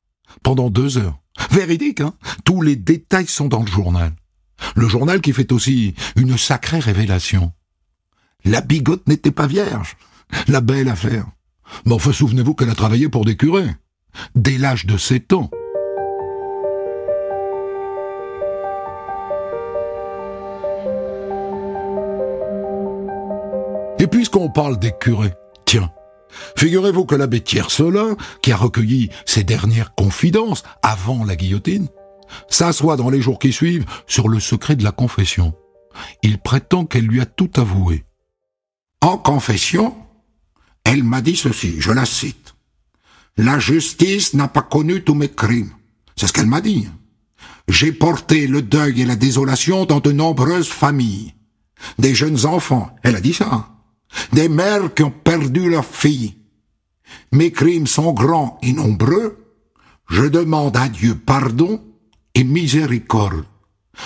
pendant 0.43 0.69
deux 0.69 0.97
heures. 0.97 1.19
Véridique, 1.49 2.01
hein 2.01 2.13
Tous 2.45 2.61
les 2.61 2.75
détails 2.75 3.27
sont 3.27 3.47
dans 3.47 3.61
le 3.61 3.67
journal. 3.67 4.13
Le 4.75 4.87
journal 4.87 5.21
qui 5.21 5.33
fait 5.33 5.51
aussi 5.51 5.95
une 6.15 6.37
sacrée 6.37 6.79
révélation. 6.79 7.51
La 8.45 8.61
bigote 8.61 9.07
n'était 9.07 9.31
pas 9.31 9.47
vierge. 9.47 9.97
La 10.47 10.61
belle 10.61 10.89
affaire. 10.89 11.25
Mais 11.85 11.93
enfin, 11.93 12.11
souvenez-vous 12.11 12.53
qu'elle 12.53 12.69
a 12.69 12.75
travaillé 12.75 13.09
pour 13.09 13.25
des 13.25 13.37
curés. 13.37 13.75
Dès 14.35 14.57
l'âge 14.57 14.85
de 14.85 14.97
sept 14.97 15.33
ans. 15.33 15.49
Et 23.99 24.07
puisqu'on 24.07 24.49
parle 24.49 24.77
des 24.79 24.91
curés, 24.99 25.33
tiens, 25.65 25.89
figurez-vous 26.57 27.05
que 27.05 27.15
l'abbé 27.15 27.41
Tiercelin, 27.41 28.15
qui 28.41 28.51
a 28.51 28.57
recueilli 28.57 29.09
ses 29.25 29.43
dernières 29.43 29.95
confidences 29.95 30.63
avant 30.81 31.23
la 31.25 31.35
guillotine, 31.35 31.87
s'assoit 32.49 32.97
dans 32.97 33.09
les 33.09 33.21
jours 33.21 33.39
qui 33.39 33.51
suivent 33.51 33.85
sur 34.07 34.29
le 34.29 34.39
secret 34.39 34.75
de 34.75 34.83
la 34.83 34.91
confession. 34.91 35.53
Il 36.23 36.39
prétend 36.39 36.85
qu'elle 36.85 37.05
lui 37.05 37.21
a 37.21 37.25
tout 37.25 37.51
avoué. 37.55 38.05
En 39.01 39.17
confession, 39.17 39.95
elle 40.83 41.03
m'a 41.03 41.21
dit 41.21 41.35
ceci, 41.35 41.75
je 41.79 41.91
la 41.91 42.05
cite. 42.05 42.55
La 43.37 43.59
justice 43.59 44.33
n'a 44.33 44.47
pas 44.47 44.61
connu 44.61 45.03
tous 45.03 45.15
mes 45.15 45.29
crimes. 45.29 45.71
C'est 46.15 46.27
ce 46.27 46.33
qu'elle 46.33 46.45
m'a 46.45 46.61
dit. 46.61 46.87
J'ai 47.67 47.91
porté 47.91 48.47
le 48.47 48.61
deuil 48.61 49.01
et 49.01 49.05
la 49.05 49.15
désolation 49.15 49.85
dans 49.85 49.99
de 49.99 50.11
nombreuses 50.11 50.69
familles. 50.69 51.33
Des 51.97 52.13
jeunes 52.13 52.45
enfants, 52.45 52.95
elle 53.03 53.15
a 53.15 53.21
dit 53.21 53.33
ça. 53.33 53.72
Des 54.31 54.49
mères 54.49 54.93
qui 54.93 55.03
ont 55.03 55.11
perdu 55.11 55.69
leurs 55.69 55.85
filles. 55.85 56.35
Mes 57.31 57.51
crimes 57.51 57.87
sont 57.87 58.13
grands 58.13 58.59
et 58.61 58.73
nombreux. 58.73 59.37
Je 60.09 60.23
demande 60.23 60.77
à 60.77 60.89
Dieu 60.89 61.15
pardon 61.15 61.81
et 62.35 62.43
miséricorde. 62.43 63.45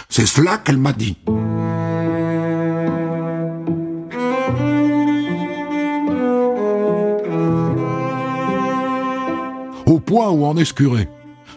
C'est 0.10 0.26
cela 0.26 0.58
qu'elle 0.58 0.78
m'a 0.78 0.94
dit. 0.94 1.18
Au 9.86 10.00
point 10.00 10.30
où 10.30 10.46
en 10.46 10.58
est 10.58 10.74
curé, 10.74 11.08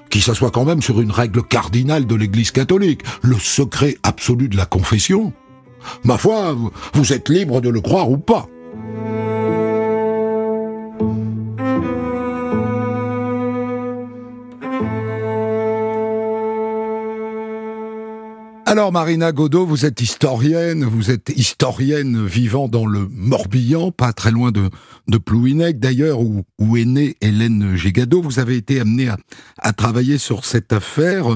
qui 0.08 0.20
s'assoit 0.20 0.50
quand 0.50 0.64
même 0.64 0.82
sur 0.82 1.00
une 1.00 1.10
règle 1.10 1.42
cardinale 1.42 2.06
de 2.06 2.14
l'Église 2.14 2.50
catholique, 2.50 3.02
le 3.22 3.36
secret 3.36 3.96
absolu 4.02 4.48
de 4.48 4.56
la 4.56 4.66
confession. 4.66 5.32
Ma 6.04 6.18
foi, 6.18 6.56
vous 6.94 7.12
êtes 7.12 7.28
libre 7.28 7.60
de 7.60 7.68
le 7.68 7.80
croire 7.80 8.10
ou 8.10 8.18
pas. 8.18 8.48
Alors 18.70 18.92
Marina 18.92 19.32
Godot, 19.32 19.66
vous 19.66 19.84
êtes 19.84 20.00
historienne, 20.00 20.84
vous 20.84 21.10
êtes 21.10 21.32
historienne 21.34 22.24
vivant 22.24 22.68
dans 22.68 22.86
le 22.86 23.08
Morbihan, 23.10 23.90
pas 23.90 24.12
très 24.12 24.30
loin 24.30 24.52
de, 24.52 24.70
de 25.08 25.18
Plouhinec 25.18 25.80
d'ailleurs, 25.80 26.20
où, 26.20 26.76
est 26.76 26.84
née 26.84 27.16
Hélène 27.20 27.74
Gégado. 27.74 28.22
Vous 28.22 28.38
avez 28.38 28.56
été 28.56 28.78
amenée 28.78 29.08
à, 29.08 29.18
à, 29.58 29.72
travailler 29.72 30.18
sur 30.18 30.44
cette 30.44 30.72
affaire. 30.72 31.26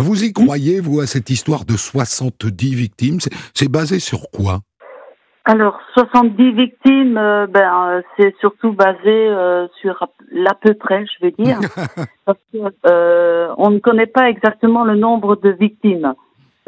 Vous 0.00 0.22
y 0.22 0.32
croyez, 0.32 0.78
vous, 0.80 1.00
à 1.00 1.06
cette 1.06 1.28
histoire 1.28 1.64
de 1.64 1.76
70 1.76 2.74
victimes? 2.74 3.18
C'est 3.52 3.68
basé 3.68 3.98
sur 3.98 4.30
quoi? 4.30 4.60
Alors, 5.44 5.80
70 5.94 6.52
victimes, 6.52 7.16
euh, 7.16 7.46
ben, 7.48 8.02
c'est 8.16 8.32
surtout 8.38 8.72
basé 8.72 8.98
euh, 9.06 9.66
sur 9.80 10.06
l'à 10.30 10.54
peu 10.54 10.74
près, 10.74 11.04
je 11.06 11.26
veux 11.26 11.32
dire, 11.32 11.58
parce 12.26 12.38
que 12.52 12.58
euh, 12.86 13.52
on 13.56 13.70
ne 13.70 13.78
connaît 13.80 14.06
pas 14.06 14.28
exactement 14.28 14.84
le 14.84 14.94
nombre 14.94 15.34
de 15.36 15.50
victimes. 15.50 16.14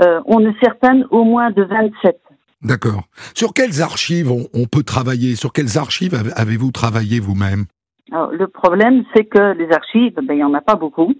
Euh, 0.01 0.21
on 0.25 0.40
est 0.40 0.59
certaine 0.61 1.05
au 1.11 1.23
moins 1.25 1.51
de 1.51 1.62
27. 1.62 2.21
D'accord. 2.62 3.03
Sur 3.35 3.53
quelles 3.53 3.81
archives 3.81 4.33
on, 4.33 4.64
peut 4.64 4.83
travailler? 4.83 5.37
Sur 5.37 5.53
quelles 5.53 5.79
archives 5.79 6.14
avez-vous 6.35 6.73
travaillé 6.73 7.21
vous-même? 7.21 7.66
Le 8.11 8.47
problème, 8.47 9.05
c'est 9.14 9.25
que 9.25 9.53
les 9.57 9.71
archives, 9.73 10.14
ben, 10.16 10.35
il 10.35 10.37
n'y 10.37 10.45
en 10.45 10.55
a 10.55 10.61
pas 10.61 10.75
beaucoup. 10.75 11.14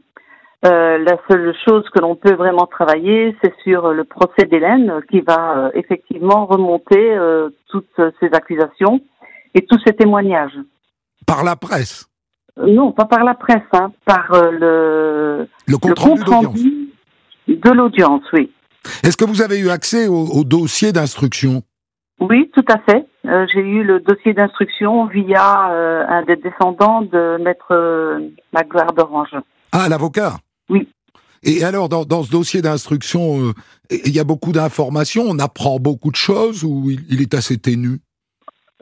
Euh, 0.67 0.99
la 0.99 1.17
seule 1.29 1.55
chose 1.67 1.85
que 1.95 2.01
l'on 2.01 2.17
peut 2.17 2.35
vraiment 2.35 2.67
travailler, 2.67 3.35
c'est 3.43 3.55
sur 3.63 3.93
le 3.93 4.05
procès 4.05 4.45
d'Hélène, 4.45 5.01
qui 5.11 5.21
va 5.21 5.57
euh, 5.57 5.71
effectivement 5.75 6.47
remonter 6.47 7.17
toutes 7.69 8.01
ces 8.21 8.29
accusations 8.33 9.01
et 9.55 9.65
tous 9.65 9.79
ces 9.87 9.95
témoignages. 9.95 10.59
Par 11.27 11.45
la 11.45 11.57
presse? 11.57 12.07
Non, 12.57 12.93
pas 12.93 13.07
par 13.07 13.25
la 13.25 13.35
presse, 13.35 13.63
hein, 13.73 13.93
par 14.05 14.29
le, 14.33 15.49
le 15.67 15.77
compte, 15.79 16.23
rendu 16.29 16.91
de 17.57 17.71
l'audience, 17.71 18.23
oui. 18.33 18.51
Est-ce 19.03 19.17
que 19.17 19.25
vous 19.25 19.43
avez 19.43 19.59
eu 19.59 19.71
accès 19.71 20.09
au, 20.09 20.45
dossier 20.45 20.93
d'instruction? 20.93 21.63
Oui, 22.21 22.51
tout 22.55 22.65
à 22.69 22.79
fait. 22.79 23.07
Euh, 23.27 23.47
j'ai 23.53 23.61
eu 23.61 23.83
le 23.83 24.01
dossier 24.01 24.35
d'instruction 24.35 25.07
via 25.07 25.71
euh, 25.71 26.05
un 26.09 26.23
des 26.23 26.37
descendants 26.37 27.03
de 27.03 27.39
Maître 27.43 27.73
euh, 27.73 28.21
Magloire 28.53 28.93
d'Orange. 28.93 29.37
Ah, 29.73 29.89
l'avocat? 29.89 30.35
Oui. 30.71 30.89
Et 31.43 31.65
alors, 31.65 31.89
dans, 31.89 32.05
dans 32.05 32.23
ce 32.23 32.31
dossier 32.31 32.63
d'instruction, 32.63 33.53
il 33.91 34.15
y 34.15 34.21
a 34.21 34.25
beaucoup 34.25 34.53
d'informations, 34.53 35.25
on 35.27 35.39
apprend 35.39 35.79
beaucoup 35.79 36.11
de 36.11 36.17
choses 36.17 36.65
ou 36.65 36.91
il, 36.91 37.23
est 37.23 37.35
assez 37.35 37.59
ténu? 37.59 38.01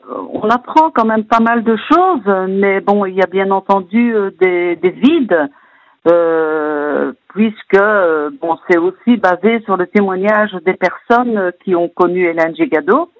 On 0.07 0.49
apprend 0.49 0.91
quand 0.91 1.05
même 1.05 1.23
pas 1.23 1.39
mal 1.39 1.63
de 1.63 1.77
choses, 1.91 2.47
mais 2.49 2.81
bon, 2.81 3.05
il 3.05 3.15
y 3.15 3.21
a 3.21 3.27
bien 3.27 3.49
entendu 3.51 4.13
des, 4.41 4.75
des 4.75 4.89
vides 4.91 5.49
euh, 6.07 7.11
puisque 7.29 7.75
euh, 7.75 8.29
bon, 8.41 8.57
c'est 8.69 8.77
aussi 8.77 9.17
basé 9.17 9.61
sur 9.65 9.77
le 9.77 9.87
témoignage 9.87 10.51
des 10.65 10.73
personnes 10.73 11.51
qui 11.63 11.75
ont 11.75 11.89
connu 11.89 12.25
Hélène 12.25 12.55
Gégado. 12.55 13.11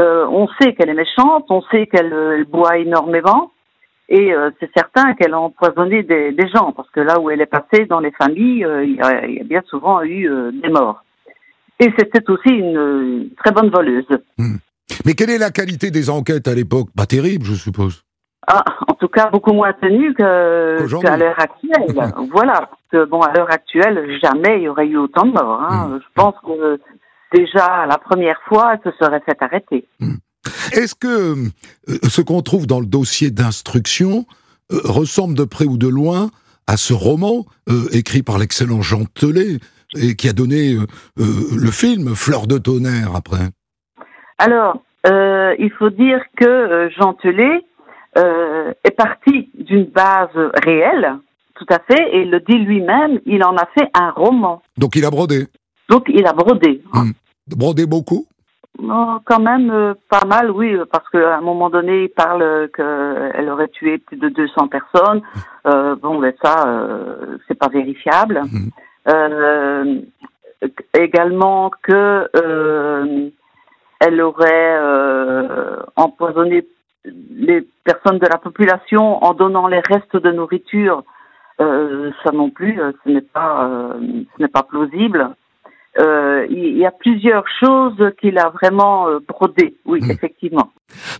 Euh, 0.00 0.26
on 0.28 0.48
sait 0.60 0.74
qu'elle 0.74 0.90
est 0.90 0.94
méchante, 0.94 1.46
on 1.50 1.62
sait 1.70 1.86
qu'elle 1.86 2.12
euh, 2.12 2.44
boit 2.48 2.78
énormément, 2.78 3.50
et 4.10 4.34
euh, 4.34 4.50
c'est 4.60 4.70
certain 4.76 5.14
qu'elle 5.14 5.34
a 5.34 5.40
empoisonné 5.40 6.02
des, 6.02 6.32
des, 6.32 6.48
gens, 6.48 6.72
parce 6.72 6.90
que 6.90 7.00
là 7.00 7.18
où 7.18 7.30
elle 7.30 7.40
est 7.40 7.46
passée 7.46 7.86
dans 7.86 8.00
les 8.00 8.10
familles, 8.10 8.66
il 8.84 8.96
y, 8.96 9.00
a, 9.00 9.24
il, 9.24 9.36
y 9.36 9.40
a, 9.40 9.44
bien 9.44 9.62
souvent 9.66 10.02
eu 10.02 10.28
des 10.62 10.68
morts. 10.68 11.04
Et 11.80 11.90
c'était 11.98 12.28
aussi 12.28 12.50
une, 12.50 13.30
très 13.42 13.52
bonne 13.52 13.70
voleuse. 13.70 14.06
Mmh. 14.36 14.56
Mais 15.06 15.14
quelle 15.14 15.30
est 15.30 15.38
la 15.38 15.50
qualité 15.50 15.90
des 15.90 16.10
enquêtes 16.10 16.46
à 16.46 16.54
l'époque? 16.54 16.88
Pas 16.94 17.06
terrible, 17.06 17.44
je 17.44 17.54
suppose. 17.54 18.04
Ah, 18.46 18.64
en 18.88 18.94
tout 18.94 19.08
cas, 19.08 19.30
beaucoup 19.30 19.52
moins 19.52 19.72
tenue 19.72 20.12
qu'à 20.14 20.76
qu 20.86 21.18
l'heure 21.18 21.38
actuelle. 21.38 22.10
voilà. 22.32 22.52
Parce 22.52 22.82
que, 22.92 23.04
bon, 23.06 23.20
à 23.20 23.32
l'heure 23.32 23.50
actuelle, 23.50 24.18
jamais 24.22 24.58
il 24.58 24.62
y 24.64 24.68
aurait 24.68 24.88
eu 24.88 24.96
autant 24.96 25.24
de 25.24 25.32
morts. 25.32 25.62
Hein. 25.62 25.88
Mmh. 25.88 26.00
Je 26.02 26.06
pense 26.14 26.34
que 26.44 26.80
déjà, 27.32 27.86
la 27.86 27.96
première 27.96 28.40
fois, 28.46 28.74
elle 28.74 28.92
se 28.92 28.98
serait 28.98 29.20
fait 29.20 29.40
arrêter. 29.40 29.86
Mmh. 30.00 30.16
Est-ce 30.72 30.94
que 30.94 31.34
euh, 31.88 31.98
ce 32.08 32.20
qu'on 32.20 32.42
trouve 32.42 32.66
dans 32.66 32.80
le 32.80 32.86
dossier 32.86 33.30
d'instruction 33.30 34.26
euh, 34.72 34.80
ressemble 34.84 35.34
de 35.34 35.44
près 35.44 35.64
ou 35.64 35.76
de 35.76 35.88
loin 35.88 36.30
à 36.66 36.76
ce 36.76 36.92
roman 36.92 37.44
euh, 37.68 37.88
écrit 37.92 38.22
par 38.22 38.38
l'excellent 38.38 38.82
Jean 38.82 39.04
Telet 39.04 39.58
et 39.96 40.14
qui 40.14 40.28
a 40.28 40.32
donné 40.32 40.74
euh, 40.74 40.86
le 41.16 41.70
film 41.70 42.14
Fleur 42.14 42.46
de 42.46 42.58
tonnerre 42.58 43.14
après? 43.16 43.48
Alors, 44.38 44.82
il 45.04 45.70
faut 45.78 45.90
dire 45.90 46.20
que 46.36 46.88
Jean 46.96 47.14
Telet 47.14 47.64
est 48.16 48.96
parti 48.96 49.50
d'une 49.54 49.84
base 49.84 50.28
réelle, 50.64 51.16
tout 51.56 51.66
à 51.68 51.78
fait, 51.78 52.02
et 52.12 52.22
il 52.22 52.30
le 52.30 52.40
dit 52.40 52.58
lui-même, 52.58 53.20
il 53.26 53.42
en 53.44 53.56
a 53.56 53.66
fait 53.74 53.88
un 53.94 54.10
roman. 54.10 54.62
Donc 54.78 54.96
il 54.96 55.04
a 55.04 55.10
brodé 55.10 55.46
Donc 55.88 56.04
il 56.08 56.26
a 56.26 56.32
brodé. 56.32 56.82
Hum. 56.92 57.12
Brodé 57.48 57.86
beaucoup? 57.86 58.26
Non, 58.78 59.20
quand 59.24 59.40
même 59.40 59.70
euh, 59.70 59.94
pas 60.08 60.24
mal, 60.26 60.50
oui, 60.50 60.76
parce 60.90 61.08
qu'à 61.10 61.36
un 61.36 61.40
moment 61.40 61.70
donné, 61.70 62.04
il 62.04 62.08
parle 62.08 62.68
qu'elle 62.74 63.48
aurait 63.50 63.68
tué 63.68 63.98
plus 63.98 64.16
de 64.16 64.28
200 64.28 64.68
personnes. 64.68 65.22
Euh, 65.66 65.96
bon, 65.96 66.18
ben 66.18 66.32
ça, 66.42 66.66
euh, 66.66 67.36
c'est 67.46 67.58
pas 67.58 67.68
vérifiable. 67.68 68.42
Euh, 69.08 70.00
également 70.94 71.70
que 71.82 72.30
elle 74.00 74.20
aurait 74.22 74.78
empoisonné 75.96 76.66
les 77.04 77.66
personnes 77.84 78.18
de 78.18 78.26
la 78.30 78.38
population 78.38 79.24
en 79.24 79.34
donnant 79.34 79.68
les 79.68 79.80
restes 79.80 80.16
de 80.16 80.30
nourriture, 80.30 81.02
euh, 81.60 82.10
ça 82.24 82.32
non 82.32 82.50
plus, 82.50 82.80
euh, 82.80 82.92
ce 83.04 83.10
n'est 83.10 83.20
pas, 83.20 83.68
euh, 83.68 84.00
ce 84.36 84.42
n'est 84.42 84.48
pas 84.48 84.62
plausible. 84.62 85.30
Euh, 85.98 86.46
il 86.48 86.78
y 86.78 86.86
a 86.86 86.92
plusieurs 86.92 87.44
choses 87.58 88.00
qu'il 88.20 88.38
a 88.38 88.48
vraiment 88.50 89.08
euh, 89.08 89.18
brodées, 89.26 89.74
oui, 89.84 90.00
mmh. 90.00 90.10
effectivement. 90.12 90.72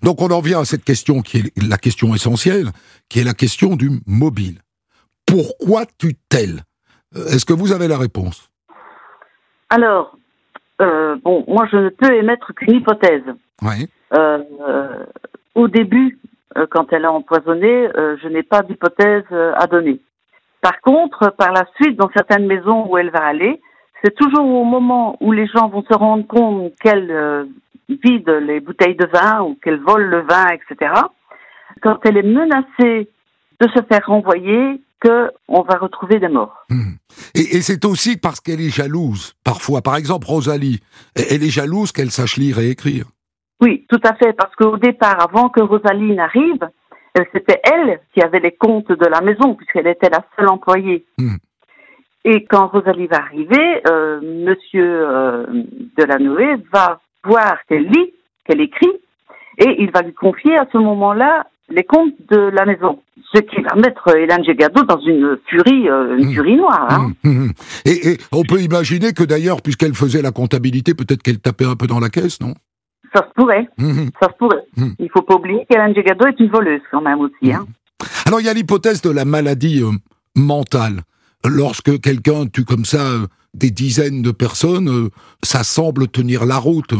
Donc 0.02 0.22
on 0.22 0.28
en 0.28 0.40
vient 0.40 0.61
à 0.61 0.64
cette 0.64 0.85
question 0.85 1.22
qui 1.22 1.38
est 1.38 1.68
la 1.68 1.76
question 1.76 2.14
essentielle, 2.14 2.68
qui 3.09 3.20
est 3.20 3.24
la 3.24 3.35
question 3.35 3.74
du 3.74 3.90
mobile. 4.06 4.61
Pourquoi 5.26 5.87
tutelle 5.98 6.62
Est-ce 7.14 7.44
que 7.44 7.52
vous 7.52 7.72
avez 7.72 7.88
la 7.88 7.98
réponse? 7.98 8.48
Alors, 9.70 10.16
bon, 10.78 11.44
moi 11.48 11.66
je 11.70 11.76
ne 11.76 11.88
peux 11.88 12.14
émettre 12.14 12.52
qu'une 12.54 12.76
hypothèse. 12.76 13.22
Oui. 13.62 13.88
Au 15.54 15.68
début, 15.68 16.18
euh, 16.56 16.66
quand 16.68 16.92
elle 16.92 17.04
a 17.04 17.12
empoisonné, 17.12 17.88
euh, 17.96 18.16
je 18.22 18.28
n'ai 18.28 18.42
pas 18.42 18.62
d'hypothèse 18.62 19.24
euh, 19.33 19.52
à 19.56 19.66
donner. 19.66 20.00
Par 20.61 20.80
contre, 20.80 21.33
par 21.37 21.52
la 21.52 21.64
suite, 21.76 21.96
dans 21.96 22.11
certaines 22.14 22.46
maisons 22.46 22.87
où 22.88 22.98
elle 22.98 23.11
va 23.11 23.24
aller, 23.24 23.61
c'est 24.02 24.14
toujours 24.14 24.46
au 24.46 24.64
moment 24.64 25.16
où 25.20 25.32
les 25.32 25.46
gens 25.46 25.68
vont 25.68 25.82
se 25.82 25.96
rendre 25.96 26.26
compte 26.26 26.72
qu'elle 26.80 27.48
vide 27.88 28.28
les 28.28 28.60
bouteilles 28.60 28.96
de 28.96 29.06
vin 29.06 29.42
ou 29.42 29.56
qu'elle 29.62 29.80
vole 29.80 30.04
le 30.04 30.22
vin, 30.22 30.46
etc. 30.48 30.92
Quand 31.82 31.98
elle 32.04 32.16
est 32.16 32.22
menacée 32.22 33.08
de 33.60 33.68
se 33.68 33.82
faire 33.88 34.06
renvoyer, 34.06 34.80
qu'on 35.02 35.62
va 35.62 35.78
retrouver 35.78 36.18
des 36.18 36.28
morts. 36.28 36.54
Mmh. 36.68 36.92
Et, 37.34 37.56
et 37.56 37.62
c'est 37.62 37.84
aussi 37.84 38.16
parce 38.16 38.40
qu'elle 38.40 38.60
est 38.60 38.74
jalouse, 38.74 39.34
parfois. 39.44 39.80
Par 39.82 39.96
exemple, 39.96 40.26
Rosalie, 40.26 40.80
elle 41.16 41.42
est 41.42 41.50
jalouse 41.50 41.92
qu'elle 41.92 42.10
sache 42.10 42.36
lire 42.36 42.58
et 42.58 42.70
écrire. 42.70 43.06
Oui, 43.62 43.86
tout 43.88 44.00
à 44.04 44.14
fait, 44.14 44.32
parce 44.34 44.54
qu'au 44.56 44.76
départ, 44.76 45.20
avant 45.22 45.48
que 45.48 45.60
Rosalie 45.60 46.14
n'arrive, 46.14 46.68
c'était 47.34 47.60
elle 47.64 48.00
qui 48.14 48.22
avait 48.22 48.40
les 48.40 48.52
comptes 48.52 48.90
de 48.90 49.06
la 49.06 49.20
maison, 49.20 49.54
puisqu'elle 49.54 49.86
était 49.86 50.10
la 50.10 50.24
seule 50.36 50.48
employée. 50.48 51.04
Mmh. 51.18 51.36
Et 52.24 52.44
quand 52.44 52.68
Rosalie 52.68 53.06
va 53.06 53.18
arriver, 53.18 53.83
euh, 53.88 54.20
Monsieur 54.22 55.09
euh, 55.09 55.46
Delanoë 55.96 56.62
va 56.72 57.00
voir 57.24 57.56
qu'elle 57.68 57.87
lit, 57.87 58.12
qu'elle 58.44 58.61
écrit, 58.61 58.92
et 59.59 59.76
il 59.78 59.90
va 59.90 60.02
lui 60.02 60.12
confier 60.12 60.56
à 60.56 60.66
ce 60.72 60.78
moment-là 60.78 61.46
les 61.70 61.85
comptes 61.85 62.14
de 62.28 62.37
la 62.37 62.66
maison. 62.66 63.00
Ce 63.33 63.40
qui 63.40 63.62
va 63.62 63.74
mettre 63.76 64.16
Hélène 64.16 64.44
Gégado 64.44 64.83
dans 64.83 64.98
une 65.00 65.38
furie, 65.46 65.88
euh, 65.88 66.18
une 66.18 66.30
mmh. 66.30 66.35
furie 66.35 66.56
noire. 66.56 66.88
Hein. 66.90 67.12
Mmh. 67.22 67.50
Et, 67.85 68.11
et 68.11 68.18
on 68.33 68.42
peut 68.42 68.61
imaginer 68.61 69.12
que 69.12 69.22
d'ailleurs, 69.22 69.62
puisqu'elle 69.62 69.94
faisait 69.94 70.20
la 70.20 70.33
comptabilité, 70.33 70.94
peut-être 70.94 71.22
qu'elle 71.22 71.38
tapait 71.38 71.64
un 71.64 71.76
peu 71.76 71.87
dans 71.87 72.00
la 72.00 72.09
caisse, 72.09 72.40
non? 72.40 72.54
Ça 73.14 73.26
se 73.26 73.33
pourrait. 73.35 73.68
Mmh. 73.78 74.09
Ça 74.20 74.28
se 74.28 74.37
pourrait. 74.37 74.64
Mmh. 74.76 74.90
Il 74.98 75.11
faut 75.11 75.22
pas 75.22 75.37
oublier 75.37 75.64
qu'Hélène 75.68 75.94
Gégado 75.94 76.26
est 76.26 76.38
une 76.38 76.50
voleuse 76.50 76.83
quand 76.90 77.00
même 77.00 77.20
aussi. 77.20 77.52
Hein. 77.52 77.66
Alors 78.26 78.40
il 78.40 78.46
y 78.46 78.48
a 78.48 78.54
l'hypothèse 78.54 79.02
de 79.02 79.11
la 79.11 79.24
maladie 79.24 79.83
euh, 79.83 79.90
mentale. 80.37 81.00
Lorsque 81.46 82.00
quelqu'un 82.00 82.46
tue 82.46 82.64
comme 82.64 82.85
ça 82.85 83.00
euh, 83.00 83.26
des 83.55 83.70
dizaines 83.70 84.22
de 84.22 84.31
personnes, 84.31 84.88
euh, 84.88 85.09
ça 85.42 85.64
semble 85.64 86.09
tenir 86.09 86.44
la 86.44 86.59
route. 86.59 86.92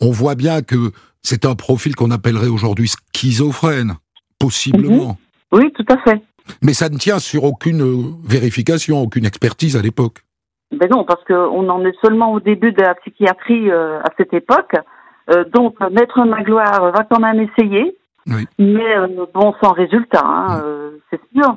On 0.00 0.10
voit 0.10 0.34
bien 0.34 0.62
que 0.62 0.92
c'est 1.22 1.44
un 1.44 1.54
profil 1.54 1.96
qu'on 1.96 2.10
appellerait 2.10 2.48
aujourd'hui 2.48 2.88
schizophrène, 2.88 3.94
possiblement. 4.38 5.12
Mmh. 5.52 5.56
Oui, 5.56 5.72
tout 5.72 5.86
à 5.88 5.98
fait. 5.98 6.22
Mais 6.62 6.74
ça 6.74 6.88
ne 6.88 6.96
tient 6.96 7.18
sur 7.18 7.44
aucune 7.44 8.16
vérification, 8.24 9.00
aucune 9.00 9.24
expertise 9.24 9.76
à 9.76 9.82
l'époque. 9.82 10.18
Ben 10.72 10.88
non, 10.90 11.04
parce 11.04 11.22
qu'on 11.24 11.68
en 11.68 11.84
est 11.84 11.94
seulement 12.02 12.32
au 12.32 12.40
début 12.40 12.72
de 12.72 12.82
la 12.82 12.94
psychiatrie 12.96 13.70
euh, 13.70 14.00
à 14.00 14.10
cette 14.16 14.34
époque. 14.34 14.74
Euh, 15.30 15.44
donc, 15.52 15.78
Maître 15.90 16.24
Magloire 16.24 16.92
va 16.92 17.04
quand 17.08 17.20
même 17.20 17.40
essayer, 17.40 17.96
oui. 18.26 18.46
mais 18.58 18.96
euh, 18.96 19.26
bon, 19.34 19.54
sans 19.62 19.72
résultat, 19.72 20.24
hein, 20.24 20.60
euh, 20.64 20.90
c'est 21.10 21.20
sûr. 21.34 21.56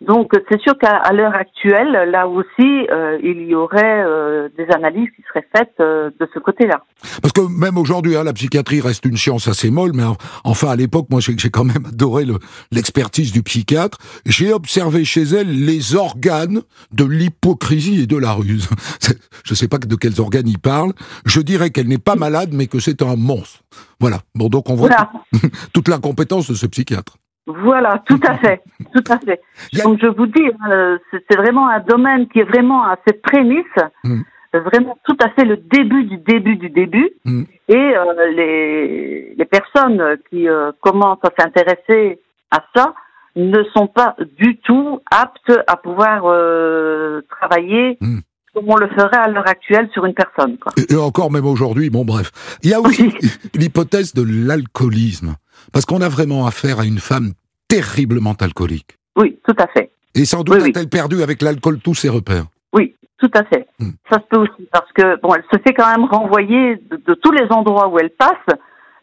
Donc, 0.00 0.32
c'est 0.50 0.60
sûr 0.62 0.78
qu'à 0.78 1.12
l'heure 1.12 1.34
actuelle, 1.34 2.10
là 2.10 2.26
aussi, 2.26 2.86
euh, 2.90 3.18
il 3.22 3.42
y 3.42 3.54
aurait 3.54 4.02
euh, 4.02 4.48
des 4.56 4.66
analyses 4.74 5.10
qui 5.14 5.22
seraient 5.28 5.46
faites 5.54 5.74
euh, 5.80 6.10
de 6.18 6.26
ce 6.32 6.38
côté-là. 6.38 6.82
Parce 7.20 7.32
que 7.34 7.42
même 7.42 7.76
aujourd'hui, 7.76 8.16
hein, 8.16 8.24
la 8.24 8.32
psychiatrie 8.32 8.80
reste 8.80 9.04
une 9.04 9.18
science 9.18 9.46
assez 9.46 9.70
molle, 9.70 9.92
mais 9.94 10.04
enfin, 10.44 10.70
à 10.70 10.76
l'époque, 10.76 11.08
moi, 11.10 11.20
j'ai 11.20 11.50
quand 11.50 11.64
même 11.64 11.84
adoré 11.88 12.24
l'expertise 12.72 13.30
du 13.30 13.42
psychiatre. 13.42 13.98
J'ai 14.24 14.54
observé 14.54 15.04
chez 15.04 15.22
elle 15.22 15.66
les 15.66 15.94
organes 15.94 16.62
de 16.92 17.04
l'hypocrisie 17.04 18.02
et 18.02 18.06
de 18.06 18.16
la 18.16 18.32
ruse. 18.32 18.70
Je 19.44 19.52
ne 19.52 19.56
sais 19.56 19.68
pas 19.68 19.76
de 19.76 19.96
quels 19.96 20.18
organes 20.18 20.48
il 20.48 20.58
parle. 20.58 20.92
Je 21.26 21.40
dirais 21.40 21.68
qu'elle 21.70 21.88
n'est 21.88 21.98
pas 21.98 22.16
malade, 22.16 22.50
mais 22.52 22.68
que 22.68 22.80
c'est 22.80 23.02
un 23.02 23.16
monstre. 23.16 23.60
Voilà. 24.00 24.20
Bon, 24.34 24.48
donc 24.48 24.70
on 24.70 24.76
voit 24.76 24.88
voilà. 24.88 25.10
toute 25.74 25.88
l'incompétence 25.88 26.48
de 26.48 26.54
ce 26.54 26.66
psychiatre. 26.66 27.16
Voilà, 27.46 28.02
tout 28.06 28.20
à 28.26 28.36
fait, 28.38 28.62
tout 28.94 29.04
à 29.10 29.18
fait. 29.18 29.40
Donc 29.84 29.98
je 30.00 30.06
vous 30.06 30.26
dis, 30.26 30.50
euh, 30.68 30.98
c'est 31.12 31.36
vraiment 31.36 31.68
un 31.68 31.80
domaine 31.80 32.28
qui 32.28 32.40
est 32.40 32.44
vraiment 32.44 32.84
à 32.84 32.96
cette 33.06 33.22
prémisse, 33.22 33.64
mm. 34.04 34.20
vraiment 34.52 34.98
tout 35.04 35.16
à 35.22 35.30
fait 35.30 35.44
le 35.44 35.56
début 35.56 36.04
du 36.04 36.18
début 36.18 36.56
du 36.56 36.70
début. 36.70 37.10
Mm. 37.24 37.42
Et 37.68 37.96
euh, 37.96 38.30
les, 38.34 39.34
les 39.36 39.44
personnes 39.44 40.18
qui 40.28 40.48
euh, 40.48 40.72
commencent 40.80 41.24
à 41.24 41.42
s'intéresser 41.42 42.20
à 42.50 42.64
ça 42.74 42.94
ne 43.36 43.62
sont 43.74 43.86
pas 43.86 44.16
du 44.38 44.56
tout 44.58 45.00
aptes 45.10 45.52
à 45.66 45.76
pouvoir 45.76 46.22
euh, 46.24 47.22
travailler. 47.30 47.96
Mm. 48.00 48.18
Comme 48.54 48.64
on 48.68 48.76
le 48.76 48.88
ferait 48.88 49.16
à 49.16 49.28
l'heure 49.28 49.48
actuelle 49.48 49.88
sur 49.92 50.04
une 50.06 50.14
personne. 50.14 50.58
Quoi. 50.58 50.72
Et, 50.88 50.96
encore 50.96 51.30
même 51.30 51.46
aujourd'hui, 51.46 51.88
bon 51.90 52.04
bref. 52.04 52.30
Il 52.62 52.70
y 52.70 52.74
a 52.74 52.80
aussi 52.80 53.12
l'hypothèse 53.54 54.12
de 54.14 54.22
l'alcoolisme. 54.24 55.36
Parce 55.72 55.84
qu'on 55.86 56.00
a 56.00 56.08
vraiment 56.08 56.46
affaire 56.46 56.80
à 56.80 56.84
une 56.84 56.98
femme 56.98 57.32
terriblement 57.68 58.34
alcoolique. 58.40 58.96
Oui, 59.16 59.38
tout 59.46 59.54
à 59.58 59.66
fait. 59.68 59.92
Et 60.14 60.24
sans 60.24 60.42
doute 60.42 60.56
Oui, 60.62 60.70
a-t-elle 60.70 60.88
perdu 60.88 61.22
avec 61.22 61.42
l'alcool 61.42 61.78
tous 61.78 61.94
ses 61.94 62.08
repères. 62.08 62.46
Oui, 62.72 62.96
tout 63.18 63.30
à 63.34 63.44
fait. 63.44 63.66
Mm. 63.78 63.90
Ça 64.10 64.16
se 64.18 64.24
peut 64.30 64.38
aussi 64.40 64.68
parce 64.72 64.90
que 64.94 65.20
bon, 65.20 65.34
elle 65.34 65.44
se 65.52 65.58
fait 65.62 65.74
quand 65.74 65.88
même 65.90 66.04
renvoyer 66.06 66.76
de, 66.90 66.96
de 67.06 67.14
tous 67.14 67.30
les 67.30 67.46
endroits 67.50 67.88
où 67.88 67.98
elle 67.98 68.10
passe. 68.10 68.56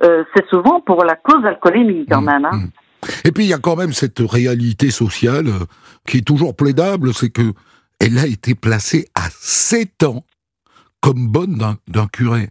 Euh, 0.03 0.23
c'est 0.35 0.45
souvent 0.49 0.81
pour 0.81 1.03
la 1.05 1.15
cause 1.15 1.45
alcoolémie 1.45 2.05
quand 2.09 2.21
Mm, 2.21 2.25
même. 2.25 2.45
Hein. 2.45 2.57
mm. 2.57 2.69
Et 3.25 3.31
puis 3.31 3.45
il 3.45 3.49
y 3.49 3.53
a 3.53 3.59
quand 3.59 3.75
même 3.77 3.93
cette 3.93 4.19
réalité 4.19 4.89
sociale 4.91 5.47
euh, 5.47 5.65
qui 6.05 6.17
est 6.17 6.27
toujours 6.27 6.55
plaidable, 6.55 7.13
c'est 7.13 7.29
que 7.29 7.53
elle 7.99 8.17
a 8.17 8.25
été 8.27 8.55
placée 8.55 9.07
à 9.15 9.29
7 9.31 10.03
ans 10.03 10.23
comme 11.01 11.27
bonne 11.27 11.57
d'un- 11.87 12.07
curé. 12.07 12.49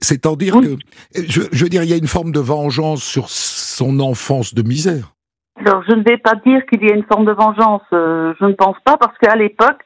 C'est 0.00 0.26
en 0.26 0.36
dire 0.36 0.56
Oui. 0.56 0.76
que, 1.14 1.22
je, 1.28 1.42
je 1.50 1.64
veux 1.64 1.68
dire, 1.70 1.82
il 1.82 1.90
y 1.90 1.92
a 1.92 1.96
une 1.96 2.06
forme 2.06 2.32
de 2.32 2.40
vengeance 2.40 3.02
sur 3.02 3.28
son 3.28 3.98
enfance 4.00 4.54
de 4.54 4.62
misère. 4.62 5.12
Alors, 5.56 5.82
je 5.88 5.94
ne 5.94 6.04
vais 6.04 6.18
pas 6.18 6.34
dire 6.46 6.64
qu'il 6.66 6.84
y 6.84 6.92
a 6.92 6.94
une 6.94 7.04
forme 7.04 7.24
de 7.24 7.32
vengeance. 7.32 7.82
euh, 7.92 8.32
je 8.40 8.44
ne 8.44 8.52
pense 8.52 8.76
pas 8.84 8.96
parce 8.96 9.16
qu'à 9.18 9.34
l'époque, 9.34 9.80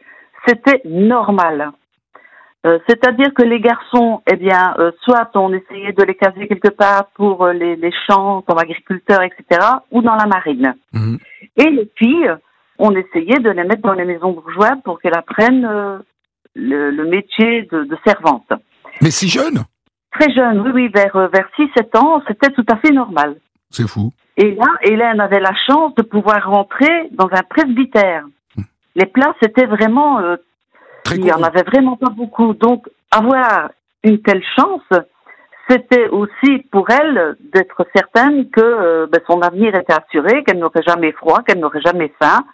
c'était 0.46 0.82
normal. 0.84 1.70
Euh, 2.66 2.78
C'est-à-dire 2.86 3.32
que 3.34 3.42
les 3.42 3.58
garçons, 3.60 4.22
eh 4.30 4.36
bien, 4.36 4.74
euh, 4.78 4.92
soit 5.02 5.30
on 5.34 5.52
essayait 5.52 5.92
de 5.92 6.02
les 6.04 6.14
caser 6.14 6.46
quelque 6.46 6.68
part 6.68 7.06
pour 7.14 7.46
les, 7.48 7.74
les 7.76 7.92
champs 8.06 8.42
comme 8.42 8.58
agriculteurs, 8.58 9.22
etc., 9.22 9.60
ou 9.90 10.02
dans 10.02 10.14
la 10.14 10.26
marine. 10.26 10.74
Mhm. 10.92 11.18
Et 11.56 11.70
les 11.70 11.90
filles, 11.96 12.34
on 12.82 12.90
essayait 12.96 13.38
de 13.38 13.50
les 13.50 13.62
mettre 13.62 13.82
dans 13.82 13.92
les 13.92 14.04
maisons 14.04 14.32
bourgeoises 14.32 14.80
pour 14.84 15.00
qu'elles 15.00 15.16
apprennent 15.16 15.64
euh, 15.64 15.98
le, 16.56 16.90
le 16.90 17.04
métier 17.04 17.62
de, 17.70 17.84
de 17.84 17.96
servante. 18.04 18.52
Mais 19.00 19.12
si 19.12 19.28
jeune? 19.28 19.60
Très 20.18 20.32
jeune, 20.34 20.60
oui, 20.62 20.70
oui, 20.74 20.88
vers, 20.88 21.14
euh, 21.14 21.28
vers 21.28 21.48
6-7 21.56 21.96
ans, 21.96 22.22
c'était 22.26 22.50
tout 22.50 22.66
à 22.68 22.76
fait 22.78 22.90
normal. 22.90 23.36
C'est 23.70 23.86
fou. 23.88 24.12
Et 24.36 24.56
là, 24.56 24.66
Hélène 24.82 25.20
avait 25.20 25.38
la 25.38 25.54
chance 25.54 25.94
de 25.94 26.02
pouvoir 26.02 26.44
rentrer 26.44 27.08
dans 27.12 27.28
un 27.30 27.42
presbytère. 27.48 28.24
Les 28.96 29.06
places 29.06 29.36
étaient 29.42 29.66
vraiment, 29.66 30.18
euh, 30.18 30.36
Très 31.04 31.16
il 31.16 31.24
y 31.24 31.32
en 31.32 31.42
avait 31.42 31.62
vraiment 31.62 31.96
pas 31.96 32.10
beaucoup. 32.10 32.52
Donc, 32.54 32.88
avoir 33.12 33.70
une 34.02 34.20
telle 34.22 34.42
chance, 34.56 34.82
c'était 35.70 36.08
aussi 36.08 36.58
pour 36.72 36.90
elle 36.90 37.36
d'être 37.54 37.86
certaine 37.94 38.50
que 38.50 38.60
euh, 38.60 39.06
ben, 39.06 39.20
son 39.28 39.40
avenir 39.40 39.72
était 39.76 39.94
assuré, 39.94 40.42
qu'elle 40.42 40.58
n'aurait 40.58 40.82
jamais 40.82 41.12
froid, 41.12 41.42
qu'elle 41.46 41.60
n'aurait 41.60 41.80
jamais 41.80 42.12
faim 42.20 42.44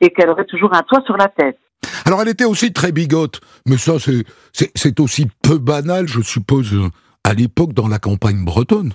et 0.00 0.10
qu'elle 0.10 0.28
aurait 0.30 0.44
toujours 0.44 0.74
un 0.74 0.82
toit 0.82 1.02
sur 1.06 1.16
la 1.16 1.28
tête. 1.28 1.58
Alors 2.06 2.22
elle 2.22 2.28
était 2.28 2.44
aussi 2.44 2.72
très 2.72 2.92
bigote, 2.92 3.40
mais 3.66 3.76
ça 3.76 3.94
c'est 3.98 5.00
aussi 5.00 5.26
peu 5.42 5.58
banal, 5.58 6.06
je 6.06 6.20
suppose, 6.20 6.74
à 7.24 7.34
l'époque 7.34 7.72
dans 7.72 7.88
la 7.88 7.98
campagne 7.98 8.44
bretonne. 8.44 8.92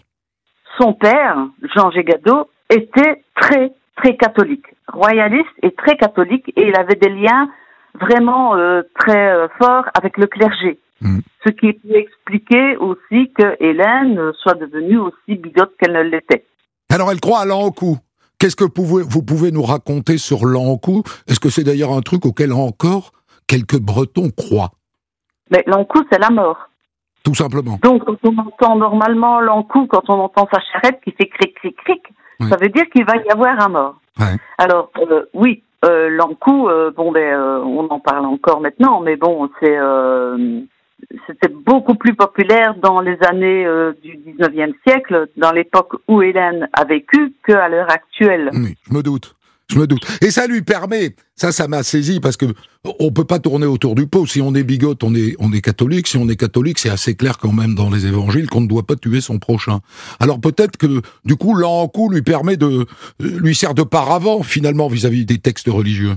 Son 0.80 0.94
père, 0.94 1.38
Jean 1.76 1.92
Gégado, 1.92 2.50
était 2.70 3.24
très, 3.36 3.74
très 3.98 4.16
catholique, 4.16 4.66
royaliste 4.88 5.50
et 5.64 5.72
très 5.72 5.98
catholique, 5.98 6.48
et 6.56 6.68
il 6.68 6.76
avait 6.78 6.96
des 6.96 7.10
liens 7.10 7.50
vraiment 8.00 8.56
euh, 8.56 8.82
très 8.98 9.32
euh, 9.32 9.48
forts 9.58 9.86
avec 9.98 10.18
le 10.18 10.28
clergé. 10.28 10.80
Mm. 11.02 11.20
Ce 11.46 11.52
qui 11.52 11.74
peut 11.74 11.96
expliquer 11.96 12.78
aussi 12.78 13.32
que 13.38 13.56
Hélène 13.60 14.20
euh, 14.20 14.32
soit 14.42 14.56
devenue 14.56 14.98
aussi 14.98 15.36
bigote 15.36 15.74
qu'elle 15.80 15.94
ne 15.94 16.04
l'était. 16.04 16.46
Alors 16.90 17.12
elle 17.12 17.20
croit 17.20 17.40
à 17.40 17.46
l'Ankou. 17.46 17.98
Qu'est-ce 18.40 18.56
que 18.56 18.66
pouvez- 18.66 19.04
vous 19.04 19.22
pouvez 19.24 19.52
nous 19.52 19.64
raconter 19.64 20.18
sur 20.18 20.46
l'Ankou? 20.46 21.04
Est-ce 21.28 21.40
que 21.40 21.50
c'est 21.50 21.64
d'ailleurs 21.64 21.92
un 21.92 22.02
truc 22.02 22.26
auquel 22.26 22.54
encore 22.54 23.12
quelques 23.48 23.80
Bretons 23.80 24.30
croient? 24.36 24.72
Mais 25.52 25.64
l'encou, 25.68 26.00
c'est 26.12 26.20
la 26.20 26.30
mort. 26.30 26.58
Tout 27.24 27.36
simplement. 27.36 27.78
Donc, 27.84 28.06
quand 28.06 28.16
on 28.24 28.38
entend 28.38 28.76
normalement 28.78 29.42
l'encou, 29.42 29.88
quand 29.88 30.04
on 30.10 30.20
entend 30.22 30.48
sa 30.54 30.60
charrette 30.72 31.00
qui 31.04 31.12
fait 31.12 31.28
cric, 31.28 31.54
cric, 31.56 31.76
cric, 31.84 32.02
Oui. 32.40 32.48
ça 32.50 32.56
veut 32.56 32.70
dire 32.70 32.86
qu'il 32.96 33.04
va 33.06 33.18
y 33.18 33.30
avoir 33.30 33.60
un 33.60 33.68
mort. 33.70 33.96
Ouais. 34.20 34.38
Alors, 34.58 34.90
euh, 35.12 35.26
oui, 35.34 35.64
euh, 35.84 36.10
l'encou, 36.10 36.70
euh, 36.70 36.92
bon, 36.96 37.12
ben, 37.12 37.34
euh, 37.34 37.60
on 37.64 37.88
en 37.90 38.00
parle 38.00 38.26
encore 38.26 38.62
maintenant, 38.62 39.02
mais 39.02 39.18
bon, 39.18 39.50
c'est, 39.60 39.78
c'était 41.28 41.54
beaucoup 41.54 41.96
plus 41.96 42.16
populaire 42.16 42.76
dans 42.82 43.02
les 43.02 43.18
années 43.28 43.66
euh, 43.66 43.94
du 44.04 44.18
19e 44.18 44.74
siècle, 44.88 45.28
dans 45.38 45.52
l'époque 45.52 45.94
où 46.08 46.22
Hélène 46.22 46.68
a 46.74 46.86
vécu, 46.86 47.34
qu'à 47.46 47.70
l'heure 47.70 47.92
actuelle. 47.92 48.50
Oui, 48.54 48.76
je 48.88 48.94
me 48.94 49.02
doute. 49.02 49.36
Je 49.72 49.78
me 49.78 49.86
doute. 49.86 50.02
Et 50.22 50.32
ça 50.32 50.48
lui 50.48 50.64
permet, 50.64 51.16
ça, 51.36 51.52
ça 51.52 51.68
m'a 51.68 51.84
saisi 51.84 52.20
parce 52.20 52.38
que 52.38 52.48
on 53.00 53.12
peut 53.12 53.26
pas 53.26 53.38
tourner 53.38 53.68
autour 53.68 53.94
du 53.94 54.08
pot. 54.08 54.26
Si 54.26 54.42
on 54.42 54.56
est 54.56 54.64
bigote, 54.64 55.04
on 55.04 55.14
est, 55.14 55.36
on 55.38 55.54
est 55.54 55.62
catholique. 55.62 56.08
Si 56.08 56.18
on 56.18 56.28
est 56.28 56.36
catholique, 56.36 56.80
c'est 56.80 56.90
assez 56.90 57.14
clair 57.14 57.38
quand 57.38 57.52
même 57.52 57.76
dans 57.76 57.92
les 57.92 58.08
évangiles 58.08 58.50
qu'on 58.50 58.62
ne 58.62 58.68
doit 58.68 58.88
pas 58.88 58.96
tuer 58.96 59.22
son 59.22 59.38
prochain. 59.38 59.80
Alors 60.20 60.42
peut-être 60.42 60.78
que, 60.78 61.02
du 61.24 61.36
coup, 61.36 61.54
l'encou 61.54 62.10
lui 62.10 62.24
permet 62.24 62.58
de, 62.58 62.88
lui 63.20 63.54
sert 63.54 63.76
de 63.76 63.84
paravent 63.84 64.42
finalement 64.42 64.88
vis-à-vis 64.88 65.26
des 65.26 65.38
textes 65.38 65.68
religieux. 65.68 66.16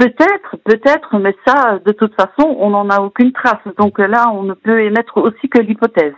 Peut-être, 0.00 0.56
peut-être, 0.64 1.18
mais 1.18 1.36
ça, 1.46 1.78
de 1.84 1.92
toute 1.92 2.14
façon, 2.14 2.56
on 2.58 2.70
n'en 2.70 2.88
a 2.88 3.02
aucune 3.02 3.32
trace. 3.32 3.60
Donc 3.76 3.98
là, 3.98 4.32
on 4.32 4.44
ne 4.44 4.54
peut 4.54 4.82
émettre 4.82 5.18
aussi 5.18 5.46
que 5.50 5.58
l'hypothèse. 5.58 6.14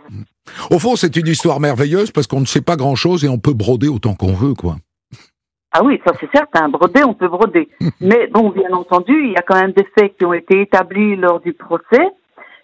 Au 0.71 0.79
fond, 0.79 0.95
c'est 0.95 1.13
une 1.17 1.27
histoire 1.27 1.59
merveilleuse 1.59 2.09
parce 2.09 2.25
qu'on 2.25 2.39
ne 2.39 2.45
sait 2.45 2.61
pas 2.61 2.77
grand-chose 2.77 3.25
et 3.25 3.27
on 3.27 3.39
peut 3.39 3.51
broder 3.51 3.89
autant 3.89 4.13
qu'on 4.13 4.31
veut, 4.31 4.53
quoi. 4.53 4.77
Ah 5.73 5.83
oui, 5.83 5.99
ça 6.07 6.13
c'est 6.17 6.29
certain. 6.33 6.69
Broder, 6.69 7.03
on 7.03 7.13
peut 7.13 7.27
broder. 7.27 7.67
Mais 7.99 8.27
bon, 8.27 8.51
bien 8.51 8.71
entendu, 8.71 9.11
il 9.25 9.31
y 9.33 9.35
a 9.37 9.41
quand 9.41 9.59
même 9.59 9.73
des 9.73 9.87
faits 9.99 10.15
qui 10.17 10.23
ont 10.23 10.33
été 10.33 10.61
établis 10.61 11.17
lors 11.17 11.41
du 11.41 11.51
procès. 11.51 12.07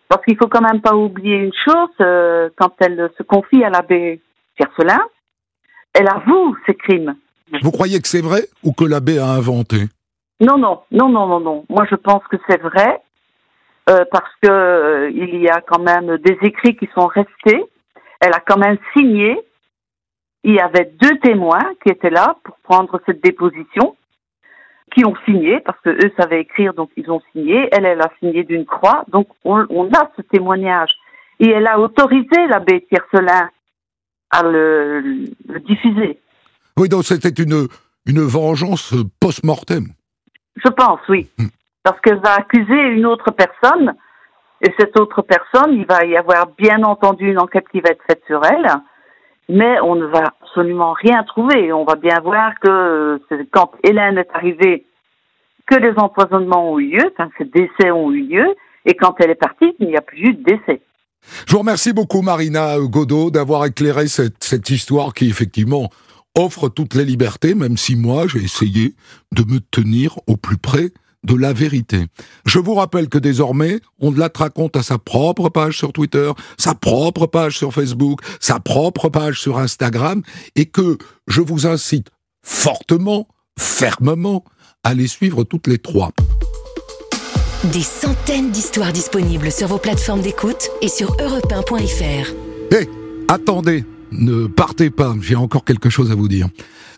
Parce 0.08 0.24
qu'il 0.24 0.38
faut 0.38 0.48
quand 0.48 0.62
même 0.62 0.80
pas 0.82 0.96
oublier 0.96 1.36
une 1.36 1.52
chose, 1.68 1.90
euh, 2.00 2.50
quand 2.56 2.72
elle 2.80 3.12
se 3.18 3.24
confie 3.24 3.62
à 3.66 3.70
l'abbé 3.70 4.22
Tiercelin, 4.56 5.02
elle 5.94 6.08
avoue 6.08 6.56
ses 6.66 6.76
crimes. 6.76 7.16
Vous 7.62 7.72
croyez 7.72 8.00
que 8.00 8.08
c'est 8.08 8.22
vrai 8.22 8.44
ou 8.64 8.72
que 8.72 8.86
l'abbé 8.86 9.20
a 9.20 9.28
inventé? 9.28 9.90
Non, 10.42 10.58
non, 10.58 10.82
non, 10.92 11.10
non, 11.10 11.28
non, 11.28 11.40
non. 11.40 11.66
Moi, 11.70 11.86
je 11.90 11.96
pense 11.96 12.24
que 12.30 12.38
c'est 12.48 12.62
vrai 12.62 13.02
euh, 13.90 14.06
parce 14.12 14.32
que 14.42 14.50
euh, 14.50 15.10
il 15.12 15.42
y 15.42 15.50
a 15.50 15.62
quand 15.62 15.82
même 15.82 16.18
des 16.18 16.38
écrits 16.44 16.76
qui 16.78 16.88
sont 16.96 17.08
restés. 17.08 17.64
Elle 18.22 18.34
a 18.34 18.40
quand 18.40 18.58
même 18.58 18.78
signé. 18.96 19.38
Il 20.44 20.54
y 20.56 20.60
avait 20.60 20.92
deux 21.02 21.18
témoins 21.20 21.74
qui 21.84 21.92
étaient 21.92 22.10
là 22.10 22.38
pour 22.44 22.58
prendre 22.60 23.02
cette 23.06 23.22
déposition, 23.22 23.98
qui 24.96 25.06
ont 25.06 25.16
signé 25.26 25.60
parce 25.60 25.80
que 25.82 25.90
eux 25.90 26.12
savaient 26.18 26.42
écrire, 26.42 26.74
donc 26.74 26.90
ils 26.96 27.12
ont 27.12 27.22
signé. 27.34 27.68
Elle, 27.74 27.86
elle 27.86 28.02
a 28.02 28.10
signé 28.20 28.46
d'une 28.46 28.66
croix, 28.66 29.04
donc 29.10 29.28
on, 29.44 29.66
on 29.70 29.88
a 29.92 30.10
ce 30.16 30.22
témoignage. 30.22 30.92
Et 31.42 31.50
elle 31.50 31.68
a 31.68 31.80
autorisé 31.80 32.48
l'abbé 32.48 32.86
Tiercelin 32.90 33.50
à 34.30 34.44
le, 34.44 35.02
le 35.48 35.60
diffuser. 35.60 36.20
Oui, 36.78 36.88
donc 36.88 37.04
c'était 37.04 37.44
une, 37.44 37.68
une 38.06 38.22
vengeance 38.22 38.94
post-mortem. 39.20 39.88
Je 40.56 40.70
pense, 40.70 41.00
oui. 41.10 41.30
Hmm. 41.38 41.48
Parce 41.84 42.00
qu'elle 42.02 42.20
va 42.20 42.36
accuser 42.36 42.74
une 42.74 43.06
autre 43.06 43.32
personne, 43.32 43.94
et 44.62 44.74
cette 44.78 45.00
autre 45.00 45.22
personne, 45.22 45.74
il 45.74 45.86
va 45.86 46.06
y 46.06 46.18
avoir 46.18 46.48
bien 46.58 46.84
entendu 46.84 47.30
une 47.32 47.40
enquête 47.40 47.66
qui 47.72 47.80
va 47.80 47.92
être 47.92 48.04
faite 48.08 48.22
sur 48.28 48.42
elle, 48.46 48.68
mais 49.48 49.80
on 49.82 49.96
ne 49.96 50.06
va 50.06 50.34
absolument 50.42 50.94
rien 50.94 51.24
trouver. 51.24 51.72
On 51.72 51.86
va 51.86 51.96
bien 51.96 52.20
voir 52.22 52.54
que 52.62 52.70
euh, 52.70 53.44
quand 53.52 53.72
Hélène 53.84 54.18
est 54.18 54.30
arrivée, 54.34 54.86
que 55.66 55.76
les 55.76 55.94
empoisonnements 55.98 56.74
ont 56.74 56.80
eu 56.80 56.98
lieu, 56.98 57.14
enfin, 57.14 57.30
ces 57.38 57.46
décès 57.46 57.92
ont 57.92 58.12
eu 58.12 58.22
lieu, 58.22 58.56
et 58.86 58.96
quand 58.96 59.16
elle 59.20 59.32
est 59.32 59.36
partie, 59.36 59.76
il 59.80 59.88
n'y 59.88 59.98
a 59.98 60.02
plus 60.02 60.30
eu 60.30 60.34
de 60.34 60.44
décès. 60.44 60.82
Je 61.48 61.54
vous 61.54 61.60
remercie 61.60 61.94
beaucoup, 61.94 62.22
Marina 62.22 62.78
Godot, 62.80 63.30
d'avoir 63.30 63.66
éclairé 63.66 64.08
cette, 64.08 64.44
cette 64.44 64.70
histoire 64.70 65.14
qui, 65.14 65.30
effectivement, 65.30 65.90
offre 66.38 66.70
toutes 66.70 66.96
les 66.96 67.06
libertés, 67.06 67.56
même 67.56 67.78
si 67.78 67.96
moi, 67.96 68.28
j'ai 68.28 68.44
essayé 68.44 68.96
de 69.34 69.44
me 69.44 69.60
tenir 69.60 70.20
au 70.28 70.38
plus 70.38 70.58
près 70.58 70.92
de 71.24 71.36
la 71.36 71.54
vérité. 71.54 72.06
Je 72.46 72.60
vous 72.60 72.76
rappelle 72.76 73.10
que 73.10 73.18
désormais, 73.18 73.80
on 74.00 74.12
la 74.12 74.30
raconte 74.34 74.76
à 74.76 74.84
sa 74.84 74.98
propre 74.98 75.50
page 75.50 75.78
sur 75.78 75.92
Twitter, 75.92 76.32
sa 76.58 76.76
propre 76.76 77.26
page 77.26 77.58
sur 77.58 77.74
Facebook, 77.74 78.22
sa 78.40 78.60
propre 78.60 79.10
page 79.10 79.42
sur 79.42 79.58
Instagram, 79.58 80.22
et 80.56 80.66
que 80.66 80.98
je 81.28 81.42
vous 81.42 81.68
incite 81.68 82.08
fortement, 82.42 83.28
fermement, 83.58 84.46
à 84.84 84.94
les 84.94 85.08
suivre 85.08 85.44
toutes 85.44 85.68
les 85.68 85.78
trois. 85.78 86.12
Des 87.74 87.82
centaines 87.82 88.52
d'histoires 88.52 88.94
disponibles 88.94 89.52
sur 89.52 89.68
vos 89.68 89.78
plateformes 89.78 90.22
d'écoute 90.22 90.70
et 90.82 90.88
sur 90.88 91.18
europe1.fr. 91.18 92.34
Hé, 92.74 92.88
attendez, 93.28 93.84
ne 94.12 94.48
partez 94.48 94.90
pas, 94.90 95.16
j'ai 95.22 95.36
encore 95.36 95.66
quelque 95.66 95.90
chose 95.90 96.12
à 96.12 96.16
vous 96.16 96.28
dire. 96.28 96.50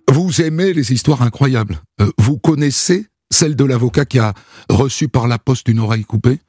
Vous 0.10 0.42
aimez 0.42 0.74
les 0.74 0.94
histoires 0.94 1.22
incroyables. 1.22 1.82
Euh, 2.02 2.12
vous 2.18 2.38
connaissez 2.38 3.08
celle 3.30 3.56
de 3.56 3.64
l'avocat 3.64 4.06
qui 4.06 4.20
a 4.20 4.34
reçu 4.70 5.08
par 5.08 5.28
la 5.28 5.40
poste 5.40 5.68
une 5.68 5.80
oreille 5.80 6.04
coupée? 6.04 6.40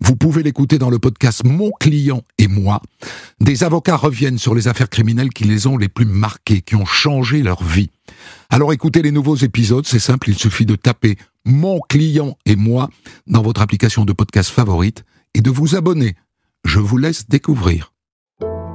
Vous 0.00 0.16
pouvez 0.16 0.42
l'écouter 0.42 0.78
dans 0.78 0.90
le 0.90 0.98
podcast 0.98 1.44
Mon 1.44 1.70
client 1.72 2.22
et 2.38 2.48
moi. 2.48 2.80
Des 3.40 3.64
avocats 3.64 3.96
reviennent 3.96 4.38
sur 4.38 4.54
les 4.54 4.68
affaires 4.68 4.88
criminelles 4.88 5.30
qui 5.30 5.44
les 5.44 5.66
ont 5.66 5.76
les 5.76 5.88
plus 5.88 6.06
marquées, 6.06 6.62
qui 6.62 6.76
ont 6.76 6.86
changé 6.86 7.42
leur 7.42 7.62
vie. 7.62 7.90
Alors 8.50 8.72
écoutez 8.72 9.02
les 9.02 9.10
nouveaux 9.10 9.36
épisodes, 9.36 9.86
c'est 9.86 9.98
simple, 9.98 10.30
il 10.30 10.38
suffit 10.38 10.66
de 10.66 10.76
taper 10.76 11.16
Mon 11.44 11.80
client 11.88 12.36
et 12.46 12.56
moi 12.56 12.88
dans 13.26 13.42
votre 13.42 13.60
application 13.60 14.04
de 14.04 14.12
podcast 14.12 14.50
favorite 14.50 15.04
et 15.34 15.40
de 15.40 15.50
vous 15.50 15.76
abonner. 15.76 16.14
Je 16.64 16.78
vous 16.78 16.96
laisse 16.96 17.28
découvrir. 17.28 17.93